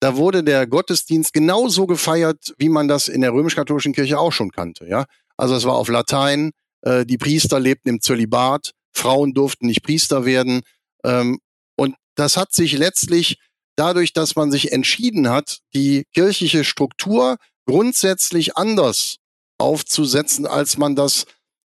[0.00, 4.50] da wurde der Gottesdienst genauso gefeiert, wie man das in der römisch-katholischen Kirche auch schon
[4.50, 4.86] kannte.
[4.86, 5.06] Ja?
[5.36, 6.50] Also es war auf Latein,
[6.82, 10.62] äh, die Priester lebten im Zölibat, Frauen durften nicht Priester werden.
[11.04, 11.38] Ähm,
[11.76, 13.38] und das hat sich letztlich
[13.76, 17.36] dadurch, dass man sich entschieden hat, die kirchliche Struktur
[17.66, 19.16] grundsätzlich anders
[19.58, 21.26] aufzusetzen, als man das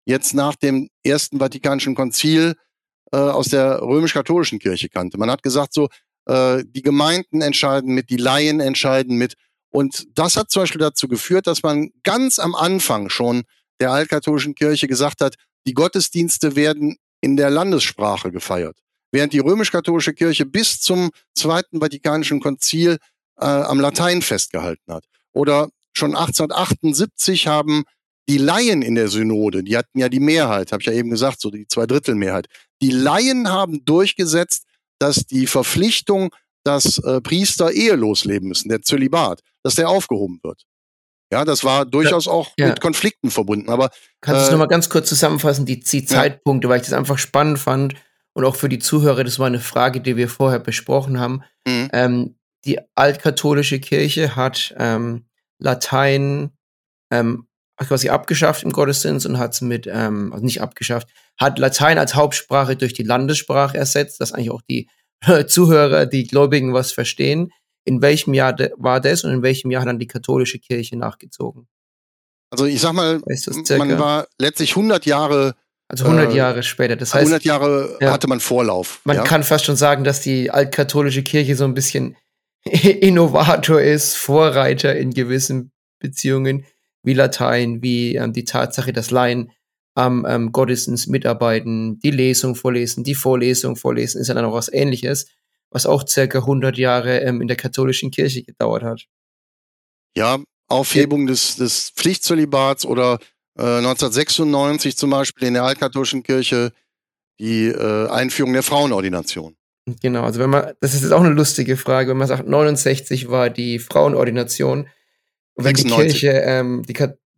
[0.06, 2.56] jetzt nach dem Ersten Vatikanischen Konzil
[3.12, 5.18] äh, aus der römisch-katholischen Kirche kannte.
[5.18, 5.90] Man hat gesagt, so,
[6.26, 9.36] äh, die Gemeinden entscheiden mit, die Laien entscheiden mit.
[9.70, 13.44] Und das hat zum Beispiel dazu geführt, dass man ganz am Anfang schon
[13.80, 15.36] der altkatholischen Kirche gesagt hat,
[15.66, 18.78] die Gottesdienste werden in der Landessprache gefeiert.
[19.12, 22.98] Während die römisch-katholische Kirche bis zum Zweiten Vatikanischen Konzil
[23.38, 25.06] äh, am Latein festgehalten hat.
[25.34, 27.84] Oder schon 1878 haben
[28.32, 31.42] die Laien in der Synode, die hatten ja die Mehrheit, habe ich ja eben gesagt,
[31.42, 32.48] so die Zweidrittelmehrheit.
[32.82, 34.64] Die Laien haben durchgesetzt,
[35.00, 40.64] dass die Verpflichtung, dass äh, Priester ehelos leben müssen, der Zölibat, dass der aufgehoben wird.
[41.34, 42.68] Ja, das war durchaus auch ja.
[42.70, 43.70] mit Konflikten verbunden.
[43.70, 43.90] Aber
[44.22, 46.70] kannst du äh, noch mal ganz kurz zusammenfassen die, die Zeitpunkte, ja.
[46.70, 47.96] weil ich das einfach spannend fand
[48.32, 49.26] und auch für die Zuhörer.
[49.26, 51.44] Das war eine Frage, die wir vorher besprochen haben.
[51.68, 51.90] Mhm.
[51.92, 55.26] Ähm, die altkatholische Kirche hat ähm,
[55.60, 56.52] Latein
[57.12, 57.48] ähm,
[57.86, 61.08] quasi abgeschafft im Gottesdienst und hat es mit, ähm, also nicht abgeschafft,
[61.40, 64.88] hat Latein als Hauptsprache durch die Landessprache ersetzt, dass eigentlich auch die
[65.48, 67.52] Zuhörer, die Gläubigen was verstehen.
[67.84, 71.68] In welchem Jahr war das und in welchem Jahr hat dann die katholische Kirche nachgezogen?
[72.52, 73.22] Also ich sag mal,
[73.78, 75.56] man war letztlich 100 Jahre
[75.92, 76.96] also 100 äh, Jahre später.
[76.96, 79.02] Das heißt, 100 Jahre ja, hatte man Vorlauf.
[79.04, 79.24] Man ja?
[79.24, 82.16] kann fast schon sagen, dass die altkatholische Kirche so ein bisschen
[82.64, 86.66] Innovator ist, Vorreiter in gewissen Beziehungen
[87.04, 89.52] wie Latein, wie ähm, die Tatsache, dass Laien
[89.96, 94.72] am ähm, Gottesdienst mitarbeiten, die Lesung vorlesen, die Vorlesung vorlesen, ist ja dann auch was
[94.72, 95.28] ähnliches,
[95.70, 99.06] was auch circa 100 Jahre ähm, in der katholischen Kirche gedauert hat.
[100.16, 103.20] Ja, Aufhebung des, des Pflichtzölibats oder
[103.58, 106.72] äh, 1996 zum Beispiel in der altkatholischen Kirche
[107.40, 109.58] die äh, Einführung der Frauenordination.
[110.02, 113.30] Genau, also wenn man, das ist jetzt auch eine lustige Frage, wenn man sagt, 69
[113.30, 114.88] war die Frauenordination,
[115.64, 116.14] wenn 96.
[116.14, 116.96] die Kirche, ähm, die,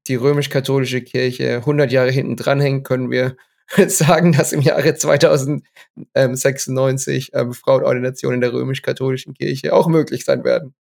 [0.08, 3.36] die römisch-katholische Kirche 100 Jahre hinten dranhängt, können wir
[3.88, 10.76] sagen, dass im Jahre 2096 ähm, Frauenordinationen in der römisch-katholischen Kirche auch möglich sein werden.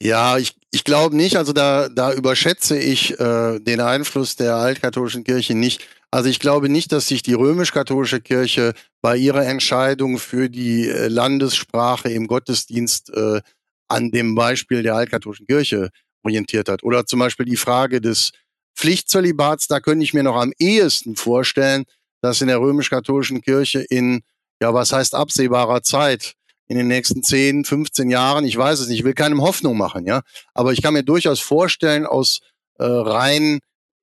[0.00, 1.36] Ja, ich, ich glaube nicht.
[1.36, 5.86] Also da, da überschätze ich äh, den Einfluss der altkatholischen Kirche nicht.
[6.10, 11.08] Also ich glaube nicht, dass sich die römisch-katholische Kirche bei ihrer Entscheidung für die äh,
[11.08, 13.40] Landessprache im Gottesdienst äh,
[13.88, 15.90] an dem Beispiel der altkatholischen Kirche
[16.24, 16.82] orientiert hat.
[16.82, 18.32] Oder zum Beispiel die Frage des
[18.76, 21.84] Pflichtzölibats, da könnte ich mir noch am ehesten vorstellen,
[22.22, 24.22] dass in der römisch-katholischen Kirche in,
[24.60, 26.34] ja, was heißt absehbarer Zeit,
[26.66, 30.06] in den nächsten 10, 15 Jahren, ich weiß es nicht, ich will keinem Hoffnung machen,
[30.06, 30.22] ja,
[30.54, 32.40] aber ich kann mir durchaus vorstellen, aus
[32.78, 33.60] äh, rein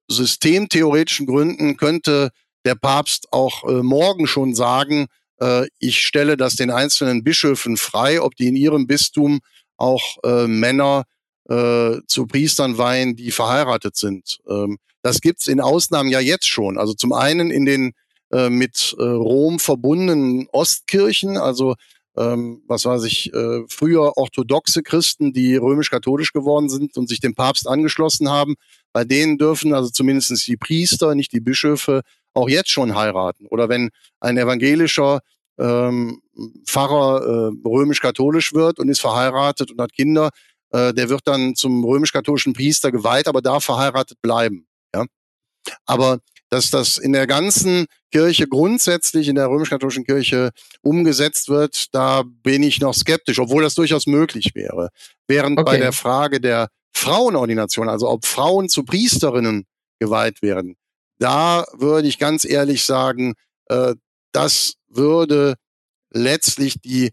[0.08, 2.30] systemtheoretischen Gründen könnte
[2.66, 5.08] der Papst auch äh, morgen schon sagen,
[5.40, 9.40] äh, ich stelle das den einzelnen Bischöfen frei, ob die in ihrem Bistum
[9.78, 11.06] auch äh, Männer
[11.50, 14.40] äh, zu Priestern weihen, die verheiratet sind.
[14.48, 16.78] Ähm, das gibt's in Ausnahmen ja jetzt schon.
[16.78, 17.94] Also zum einen in den
[18.32, 21.76] äh, mit äh, Rom verbundenen Ostkirchen, also
[22.18, 27.36] ähm, was weiß ich, äh, früher orthodoxe Christen, die römisch-katholisch geworden sind und sich dem
[27.36, 28.56] Papst angeschlossen haben,
[28.94, 32.02] bei denen dürfen also zumindest die Priester, nicht die Bischöfe,
[32.34, 33.48] auch jetzt schon heiraten.
[33.48, 33.90] Oder wenn
[34.20, 35.20] ein evangelischer
[35.58, 36.22] ähm,
[36.66, 40.30] Pfarrer äh, römisch-katholisch wird und ist verheiratet und hat Kinder,
[40.72, 44.68] äh, der wird dann zum römisch-katholischen Priester geweiht, aber darf verheiratet bleiben.
[44.94, 45.06] Ja?
[45.86, 46.20] Aber
[46.50, 50.52] dass das in der ganzen Kirche grundsätzlich in der römisch-katholischen Kirche
[50.82, 54.90] umgesetzt wird, da bin ich noch skeptisch, obwohl das durchaus möglich wäre.
[55.28, 55.72] Während okay.
[55.72, 59.66] bei der Frage der Frauenordination, also ob Frauen zu Priesterinnen
[60.00, 60.76] geweiht werden,
[61.20, 63.36] da würde ich ganz ehrlich sagen,
[63.68, 63.96] äh,
[64.34, 65.56] das würde
[66.10, 67.12] letztlich die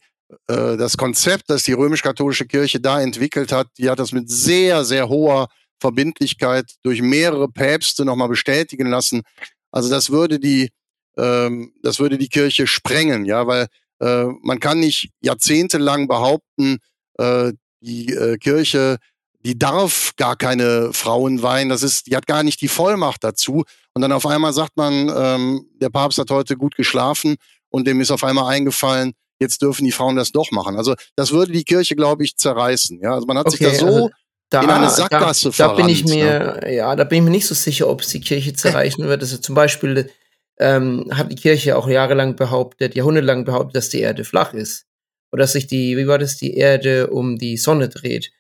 [0.48, 4.84] äh, das Konzept, das die römisch-katholische Kirche da entwickelt hat, die hat das mit sehr,
[4.84, 5.48] sehr hoher
[5.80, 9.22] Verbindlichkeit durch mehrere Päpste nochmal bestätigen lassen.
[9.70, 10.70] Also das würde die,
[11.16, 13.66] ähm, das würde die Kirche sprengen, ja, weil
[14.00, 16.78] äh, man kann nicht jahrzehntelang behaupten,
[17.18, 18.98] äh, die äh, Kirche,
[19.40, 23.64] die darf gar keine Frauen weihen, das ist, die hat gar nicht die Vollmacht dazu.
[23.94, 27.36] Und dann auf einmal sagt man, ähm, der Papst hat heute gut geschlafen
[27.70, 30.76] und dem ist auf einmal eingefallen, jetzt dürfen die Frauen das doch machen.
[30.76, 33.00] Also das würde die Kirche, glaube ich, zerreißen.
[33.02, 34.10] Ja, also man hat okay, sich da so also
[34.50, 36.68] da, in eine Sackgasse da, da bin ich mir, ja.
[36.68, 36.96] ja.
[36.96, 39.20] da bin ich mir nicht so sicher, ob es die Kirche zerreißen wird.
[39.20, 40.10] Also zum Beispiel
[40.58, 44.86] ähm, hat die Kirche auch jahrelang behauptet, jahrhundertelang behauptet, dass die Erde flach ist.
[45.30, 48.30] Oder dass sich die, wie war das, die Erde um die Sonne dreht.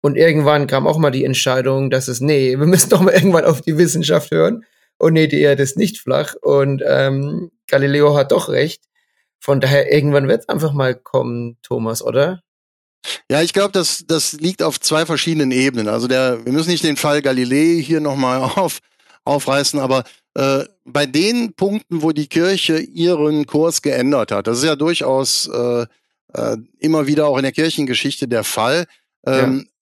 [0.00, 3.44] Und irgendwann kam auch mal die Entscheidung, dass es, nee, wir müssen doch mal irgendwann
[3.44, 4.64] auf die Wissenschaft hören.
[4.96, 6.34] Und nee, die Erde ist nicht flach.
[6.40, 8.87] Und ähm, Galileo hat doch recht.
[9.40, 12.42] Von daher, irgendwann wird es einfach mal kommen, Thomas, oder?
[13.30, 15.88] Ja, ich glaube, das, das liegt auf zwei verschiedenen Ebenen.
[15.88, 18.80] Also der, wir müssen nicht den Fall Galilei hier nochmal auf,
[19.24, 24.64] aufreißen, aber äh, bei den Punkten, wo die Kirche ihren Kurs geändert hat, das ist
[24.64, 25.86] ja durchaus äh,
[26.34, 28.86] äh, immer wieder auch in der Kirchengeschichte der Fall.
[29.26, 29.72] Ähm, ja.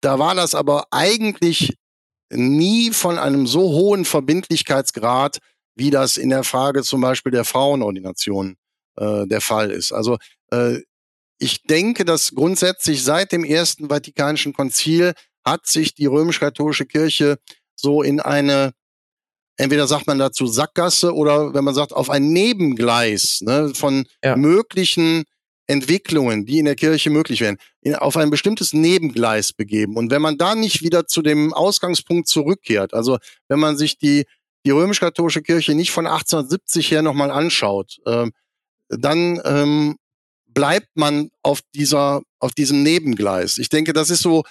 [0.00, 1.76] Da war das aber eigentlich
[2.30, 5.38] nie von einem so hohen Verbindlichkeitsgrad,
[5.74, 8.56] wie das in der Frage zum Beispiel der Frauenordination
[8.96, 9.92] äh, der Fall ist.
[9.92, 10.18] Also
[10.50, 10.80] äh,
[11.38, 15.12] ich denke, dass grundsätzlich seit dem Ersten Vatikanischen Konzil
[15.44, 17.38] hat sich die römisch-katholische Kirche
[17.74, 18.72] so in eine,
[19.56, 24.36] entweder sagt man dazu Sackgasse oder wenn man sagt, auf ein Nebengleis ne, von ja.
[24.36, 25.24] möglichen
[25.66, 29.96] Entwicklungen, die in der Kirche möglich wären, in, auf ein bestimmtes Nebengleis begeben.
[29.96, 33.18] Und wenn man da nicht wieder zu dem Ausgangspunkt zurückkehrt, also
[33.48, 34.24] wenn man sich die,
[34.64, 38.28] die römisch-katholische Kirche nicht von 1870 her nochmal anschaut, äh,
[38.88, 39.96] dann ähm,
[40.46, 43.58] bleibt man auf dieser, auf diesem Nebengleis.
[43.58, 44.44] Ich denke, das ist so,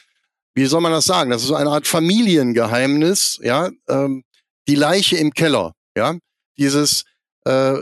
[0.54, 1.32] wie soll man das sagen?
[1.32, 4.24] Das ist so eine Art Familiengeheimnis, ja, ähm,
[4.68, 6.16] die Leiche im Keller, ja,
[6.58, 7.04] dieses,
[7.46, 7.78] äh,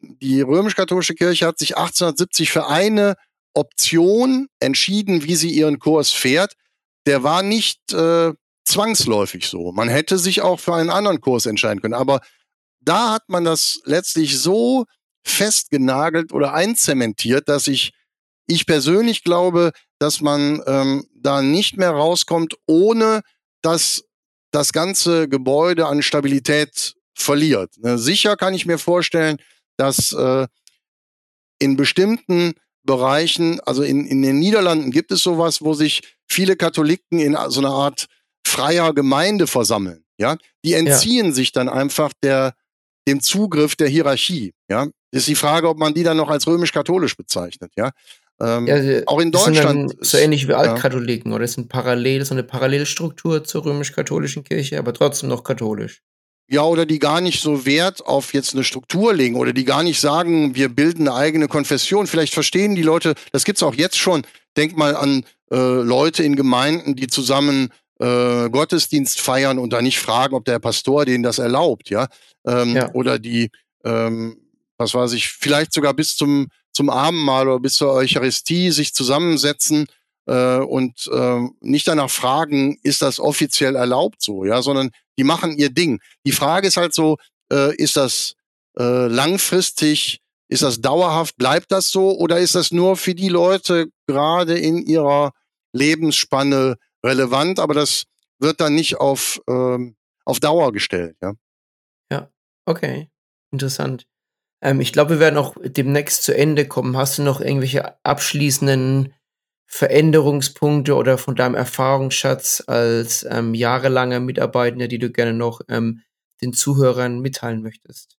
[0.00, 3.16] die römisch-katholische Kirche hat sich 1870 für eine
[3.54, 6.54] Option entschieden, wie sie ihren Kurs fährt.
[7.06, 8.32] Der war nicht äh,
[8.64, 9.72] zwangsläufig so.
[9.72, 11.94] Man hätte sich auch für einen anderen Kurs entscheiden können.
[11.94, 12.20] Aber
[12.80, 14.86] da hat man das letztlich so
[15.24, 17.92] festgenagelt oder einzementiert, dass ich,
[18.46, 23.22] ich persönlich glaube, dass man ähm, da nicht mehr rauskommt, ohne
[23.62, 24.04] dass
[24.50, 27.76] das ganze Gebäude an Stabilität verliert.
[27.78, 29.36] Ne, sicher kann ich mir vorstellen,
[29.76, 30.46] dass äh,
[31.58, 37.18] in bestimmten Bereichen, also in, in den Niederlanden gibt es sowas, wo sich viele Katholiken
[37.18, 38.06] in so einer Art
[38.46, 40.04] freier Gemeinde versammeln.
[40.18, 41.32] Ja, die entziehen ja.
[41.32, 42.54] sich dann einfach der,
[43.08, 44.52] dem Zugriff der Hierarchie.
[44.68, 47.72] Ja, ist die Frage, ob man die dann noch als römisch-katholisch bezeichnet.
[47.76, 47.90] Ja,
[48.40, 49.96] ähm, ja auch in Deutschland.
[50.00, 51.36] so ähnlich wie Altkatholiken ja.
[51.36, 56.02] oder ist ein parallel, so eine Parallelstruktur zur römisch-katholischen Kirche, aber trotzdem noch katholisch.
[56.52, 59.84] Ja, oder die gar nicht so Wert auf jetzt eine Struktur legen oder die gar
[59.84, 62.08] nicht sagen, wir bilden eine eigene Konfession.
[62.08, 64.26] Vielleicht verstehen die Leute, das gibt's auch jetzt schon.
[64.56, 67.68] Denk mal an äh, Leute in Gemeinden, die zusammen
[68.00, 72.08] äh, Gottesdienst feiern und da nicht fragen, ob der Pastor denen das erlaubt, ja.
[72.44, 72.92] Ähm, ja.
[72.94, 73.50] Oder die,
[73.84, 74.36] ähm,
[74.80, 79.86] was weiß ich, vielleicht sogar bis zum, zum Abendmahl oder bis zur Eucharistie sich zusammensetzen
[80.26, 85.56] äh, und äh, nicht danach fragen, ist das offiziell erlaubt so, ja, sondern die machen
[85.56, 86.00] ihr Ding.
[86.24, 87.18] Die Frage ist halt so,
[87.52, 88.34] äh, ist das
[88.78, 93.88] äh, langfristig, ist das dauerhaft, bleibt das so oder ist das nur für die Leute
[94.06, 95.32] gerade in ihrer
[95.72, 98.04] Lebensspanne relevant, aber das
[98.38, 101.34] wird dann nicht auf, ähm, auf Dauer gestellt, ja.
[102.10, 102.30] Ja,
[102.64, 103.10] okay.
[103.52, 104.06] Interessant.
[104.62, 106.96] Ähm, ich glaube, wir werden auch demnächst zu Ende kommen.
[106.96, 109.14] Hast du noch irgendwelche abschließenden
[109.66, 116.02] Veränderungspunkte oder von deinem Erfahrungsschatz als ähm, jahrelanger Mitarbeitender, die du gerne noch ähm,
[116.42, 118.16] den Zuhörern mitteilen möchtest?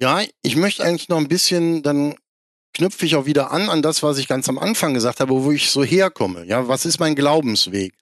[0.00, 2.14] Ja, ich möchte eigentlich noch ein bisschen, dann
[2.74, 5.50] knüpfe ich auch wieder an an das, was ich ganz am Anfang gesagt habe, wo
[5.50, 6.44] ich so herkomme.
[6.44, 7.94] Ja, was ist mein Glaubensweg?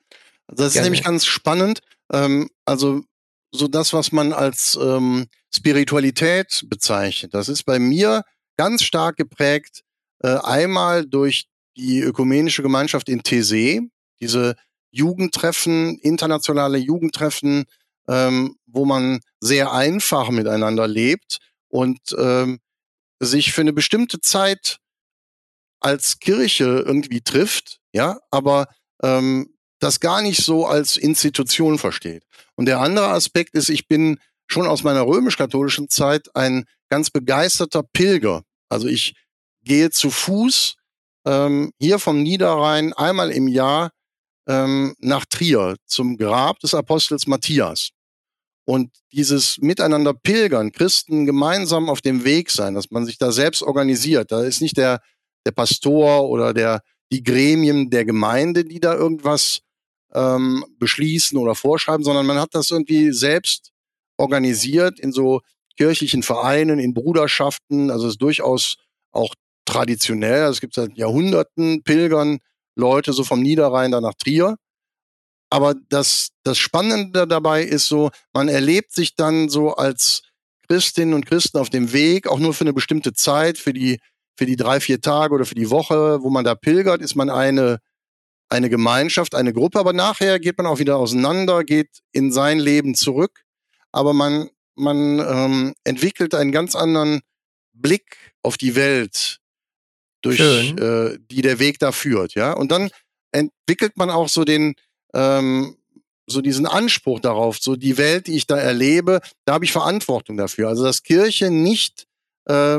[0.47, 0.83] Also das Gerne.
[0.83, 1.81] ist nämlich ganz spannend.
[2.13, 3.05] Ähm, also
[3.55, 8.23] so das, was man als ähm, Spiritualität bezeichnet, das ist bei mir
[8.57, 9.83] ganz stark geprägt.
[10.21, 11.47] Äh, einmal durch
[11.77, 13.81] die ökumenische Gemeinschaft in Tese,
[14.21, 14.57] diese
[14.91, 17.65] Jugendtreffen, internationale Jugendtreffen,
[18.09, 21.39] ähm, wo man sehr einfach miteinander lebt
[21.69, 22.61] und ähm,
[23.21, 24.79] sich für eine bestimmte Zeit
[25.81, 28.69] als Kirche irgendwie trifft, ja, aber
[29.03, 29.54] ähm,
[29.85, 32.25] das gar nicht so als Institution versteht.
[32.57, 37.83] Und der andere Aspekt ist, ich bin schon aus meiner römisch-katholischen Zeit ein ganz begeisterter
[37.83, 38.43] Pilger.
[38.71, 39.15] Also ich
[39.63, 40.77] gehe zu Fuß
[41.27, 43.91] ähm, hier vom Niederrhein einmal im Jahr
[44.49, 47.91] ähm, nach Trier zum Grab des Apostels Matthias.
[48.67, 53.63] Und dieses Miteinander pilgern, Christen gemeinsam auf dem Weg sein, dass man sich da selbst
[53.63, 54.33] organisiert.
[54.33, 55.03] Da ist nicht der,
[55.45, 56.81] der Pastor oder der,
[57.13, 59.61] die Gremien der Gemeinde, die da irgendwas
[60.15, 63.73] ähm, beschließen oder vorschreiben, sondern man hat das irgendwie selbst
[64.17, 65.41] organisiert in so
[65.77, 67.91] kirchlichen Vereinen, in Bruderschaften.
[67.91, 68.77] Also es ist durchaus
[69.13, 69.35] auch
[69.65, 70.43] traditionell.
[70.43, 72.39] Also es gibt seit Jahrhunderten Pilgern
[72.77, 74.57] Leute so vom Niederrhein da nach Trier.
[75.51, 80.23] Aber das, das Spannende dabei ist so, man erlebt sich dann so als
[80.69, 84.01] Christinnen und Christen auf dem Weg, auch nur für eine bestimmte Zeit, für die,
[84.37, 87.31] für die drei, vier Tage oder für die Woche, wo man da pilgert, ist man
[87.31, 87.79] eine,
[88.55, 92.95] eine Gemeinschaft, eine Gruppe, aber nachher geht man auch wieder auseinander, geht in sein Leben
[92.95, 93.45] zurück,
[93.93, 97.21] aber man, man ähm, entwickelt einen ganz anderen
[97.73, 99.41] Blick auf die Welt,
[100.23, 102.53] durch äh, die der Weg da führt, ja.
[102.53, 102.91] Und dann
[103.33, 104.75] entwickelt man auch so den,
[105.13, 105.77] ähm,
[106.27, 110.37] so diesen Anspruch darauf, so die Welt, die ich da erlebe, da habe ich Verantwortung
[110.37, 110.69] dafür.
[110.69, 112.07] Also dass Kirche nicht
[112.47, 112.79] äh,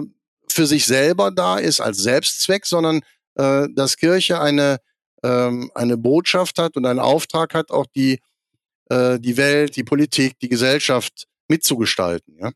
[0.50, 3.02] für sich selber da ist als Selbstzweck, sondern
[3.36, 4.80] äh, dass Kirche eine
[5.26, 8.20] ähm, eine Botschaft hat und einen Auftrag hat, auch die
[8.90, 12.38] äh, die Welt, die Politik, die Gesellschaft mitzugestalten.
[12.40, 12.52] Ja,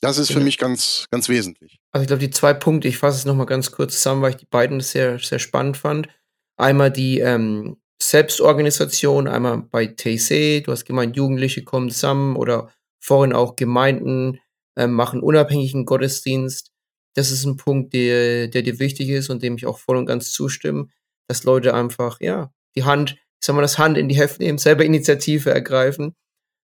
[0.00, 0.44] das ist für ja.
[0.44, 1.78] mich ganz ganz wesentlich.
[1.92, 4.36] Also ich glaube, die zwei Punkte, ich fasse es nochmal ganz kurz zusammen, weil ich
[4.36, 6.08] die beiden sehr sehr spannend fand.
[6.56, 13.32] Einmal die ähm, Selbstorganisation, einmal bei TC, du hast gemeint, Jugendliche kommen zusammen oder vorhin
[13.32, 14.40] auch Gemeinden
[14.76, 16.72] äh, machen unabhängigen Gottesdienst.
[17.14, 20.06] Das ist ein Punkt, der, der dir wichtig ist und dem ich auch voll und
[20.06, 20.88] ganz zustimme,
[21.28, 24.58] dass Leute einfach, ja, die Hand, ich sag mal, das Hand in die Heft nehmen,
[24.58, 26.16] selber Initiative ergreifen.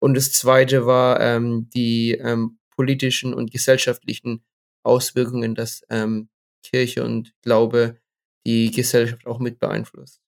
[0.00, 4.44] Und das zweite war ähm, die ähm, politischen und gesellschaftlichen
[4.82, 6.28] Auswirkungen, dass ähm,
[6.62, 7.98] Kirche und Glaube
[8.46, 10.20] die Gesellschaft auch mit beeinflusst.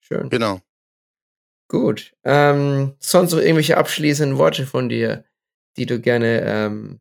[0.00, 0.28] Schön.
[0.28, 0.60] Genau.
[1.68, 2.14] Gut.
[2.24, 5.24] Ähm, sonst noch irgendwelche abschließenden Worte von dir,
[5.76, 7.00] die du gerne ähm,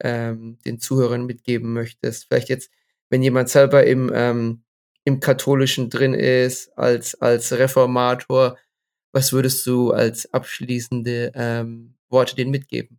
[0.00, 2.26] ähm, den Zuhörern mitgeben möchtest?
[2.26, 2.70] Vielleicht jetzt,
[3.08, 4.63] wenn jemand selber im, ähm,
[5.04, 8.58] im Katholischen drin ist, als, als Reformator,
[9.12, 12.98] was würdest du als abschließende ähm, Worte denen mitgeben?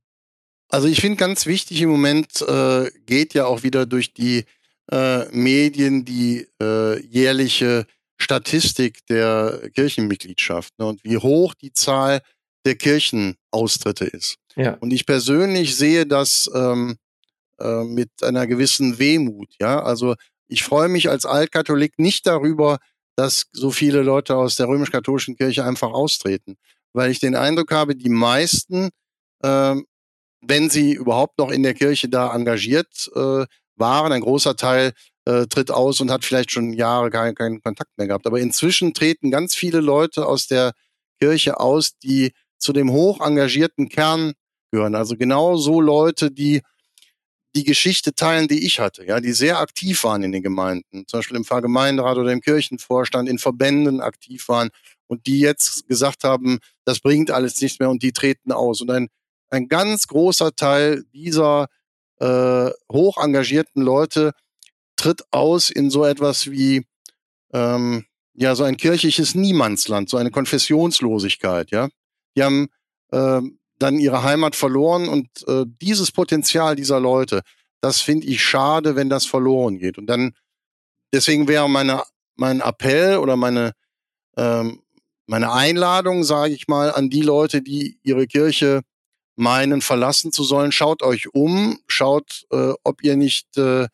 [0.70, 4.46] Also ich finde ganz wichtig im Moment äh, geht ja auch wieder durch die
[4.92, 7.86] äh, Medien die äh, jährliche
[8.18, 12.22] Statistik der Kirchenmitgliedschaft ne, und wie hoch die Zahl
[12.66, 14.38] der Kirchenaustritte ist.
[14.56, 14.76] Ja.
[14.76, 16.98] Und ich persönlich sehe das ähm,
[17.60, 19.50] äh, mit einer gewissen Wehmut.
[19.60, 20.16] Ja, also
[20.48, 22.80] ich freue mich als Altkatholik nicht darüber,
[23.16, 26.58] dass so viele Leute aus der römisch-katholischen Kirche einfach austreten,
[26.94, 28.90] weil ich den Eindruck habe, die meisten,
[29.42, 29.76] äh,
[30.42, 34.12] wenn sie überhaupt noch in der Kirche da engagiert äh, waren.
[34.12, 34.94] Ein großer Teil
[35.26, 38.28] äh, tritt aus und hat vielleicht schon Jahre keinen kein Kontakt mehr gehabt.
[38.28, 40.74] Aber inzwischen treten ganz viele Leute aus der
[41.20, 44.34] Kirche aus, die zu dem hoch engagierten Kern
[44.72, 44.96] gehören.
[44.96, 46.62] Also genau so Leute, die
[47.56, 51.20] die Geschichte teilen, die ich hatte, ja, die sehr aktiv waren in den Gemeinden, zum
[51.20, 54.70] Beispiel im Pfarrgemeinderat oder im Kirchenvorstand, in Verbänden aktiv waren
[55.08, 58.82] und die jetzt gesagt haben, das bringt alles nichts mehr und die treten aus.
[58.82, 59.08] Und ein,
[59.50, 61.68] ein ganz großer Teil dieser
[62.20, 64.34] äh, hoch engagierten Leute
[64.98, 66.86] tritt aus in so etwas wie
[67.54, 71.72] ähm, ja so ein kirchliches Niemandsland, so eine Konfessionslosigkeit.
[71.72, 71.88] Ja,
[72.36, 72.68] die haben
[73.12, 73.42] äh,
[73.80, 77.42] dann ihre Heimat verloren und äh, dieses Potenzial dieser Leute,
[77.82, 79.98] das finde ich schade, wenn das verloren geht.
[79.98, 80.34] Und dann
[81.14, 82.04] deswegen wäre meine
[82.36, 83.74] mein Appell oder meine
[84.38, 84.82] ähm,
[85.28, 88.82] meine Einladung, sage ich mal, an die Leute, die ihre Kirche
[89.36, 90.72] meinen, verlassen zu sollen.
[90.72, 93.88] Schaut euch um, schaut, äh, ob ihr nicht äh,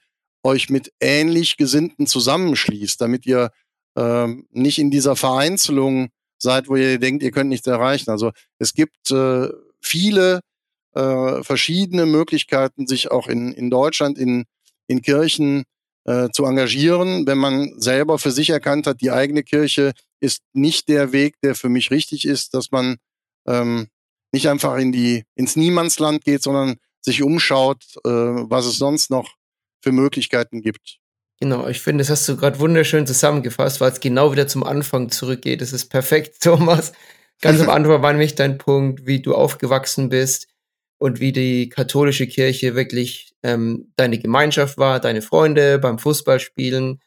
[0.44, 3.52] euch mit ähnlich Gesinnten zusammenschließt, damit ihr
[3.96, 8.10] äh, nicht in dieser Vereinzelung seid, wo ihr denkt, ihr könnt nichts erreichen.
[8.10, 9.50] Also es gibt äh,
[9.82, 10.42] viele
[10.94, 14.46] äh, verschiedene Möglichkeiten, sich auch in, in Deutschland in,
[14.88, 15.64] in Kirchen
[16.06, 20.88] äh, zu engagieren, wenn man selber für sich erkannt hat, die eigene Kirche ist nicht
[20.90, 22.98] der Weg, der für mich richtig ist, dass man
[23.48, 23.88] ähm,
[24.32, 29.36] nicht einfach in die, ins Niemandsland geht, sondern sich umschaut, äh, was es sonst noch
[29.82, 31.00] für Möglichkeiten gibt.
[31.40, 35.10] Genau, ich finde, das hast du gerade wunderschön zusammengefasst, weil es genau wieder zum Anfang
[35.10, 35.62] zurückgeht.
[35.62, 36.94] Das ist perfekt, Thomas.
[37.42, 40.48] Ganz am Anfang war nämlich dein Punkt, wie du aufgewachsen bist
[41.00, 47.02] und wie die katholische Kirche wirklich ähm, deine Gemeinschaft war, deine Freunde beim Fußballspielen,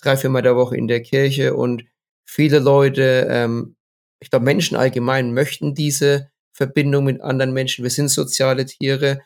[0.00, 1.84] drei, viermal der Woche in der Kirche und
[2.24, 3.76] viele Leute, ähm,
[4.20, 7.82] ich glaube Menschen allgemein möchten diese Verbindung mit anderen Menschen.
[7.82, 9.20] Wir sind soziale Tiere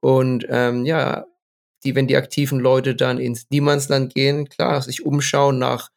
[0.00, 1.26] und ähm, ja,
[1.84, 5.90] die, wenn die aktiven Leute dann ins Niemandsland gehen, klar, sich umschauen nach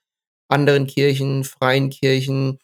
[0.50, 2.60] anderen Kirchen, freien Kirchen,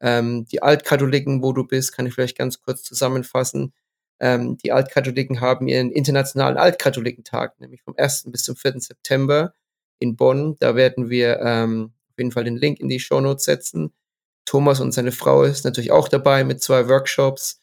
[0.00, 3.72] ähm, die Altkatholiken, wo du bist, kann ich vielleicht ganz kurz zusammenfassen.
[4.20, 8.24] Ähm, die Altkatholiken haben ihren internationalen Altkatholikentag, nämlich vom 1.
[8.30, 8.80] bis zum 4.
[8.80, 9.54] September
[9.98, 10.56] in Bonn.
[10.58, 13.92] Da werden wir ähm, auf jeden Fall den Link in die Shownotes setzen.
[14.44, 17.62] Thomas und seine Frau ist natürlich auch dabei mit zwei Workshops.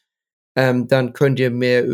[0.56, 1.84] Ähm, dann könnt ihr mehr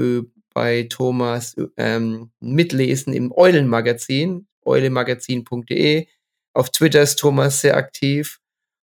[0.54, 6.06] bei Thomas ähm, mitlesen im Eulenmagazin, eulemagazin.de.
[6.54, 8.40] Auf Twitter ist Thomas sehr aktiv.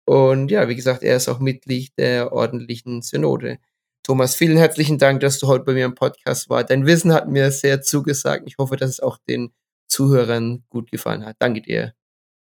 [0.08, 3.60] Und ja, wie gesagt, er ist auch Mitglied der ordentlichen Synode.
[4.04, 6.70] Thomas, vielen herzlichen Dank, dass du heute bei mir im Podcast warst.
[6.70, 8.44] Dein Wissen hat mir sehr zugesagt.
[8.48, 9.52] Ich hoffe, dass es auch den
[9.90, 11.36] Zuhörern gut gefallen hat.
[11.40, 11.94] Danke dir.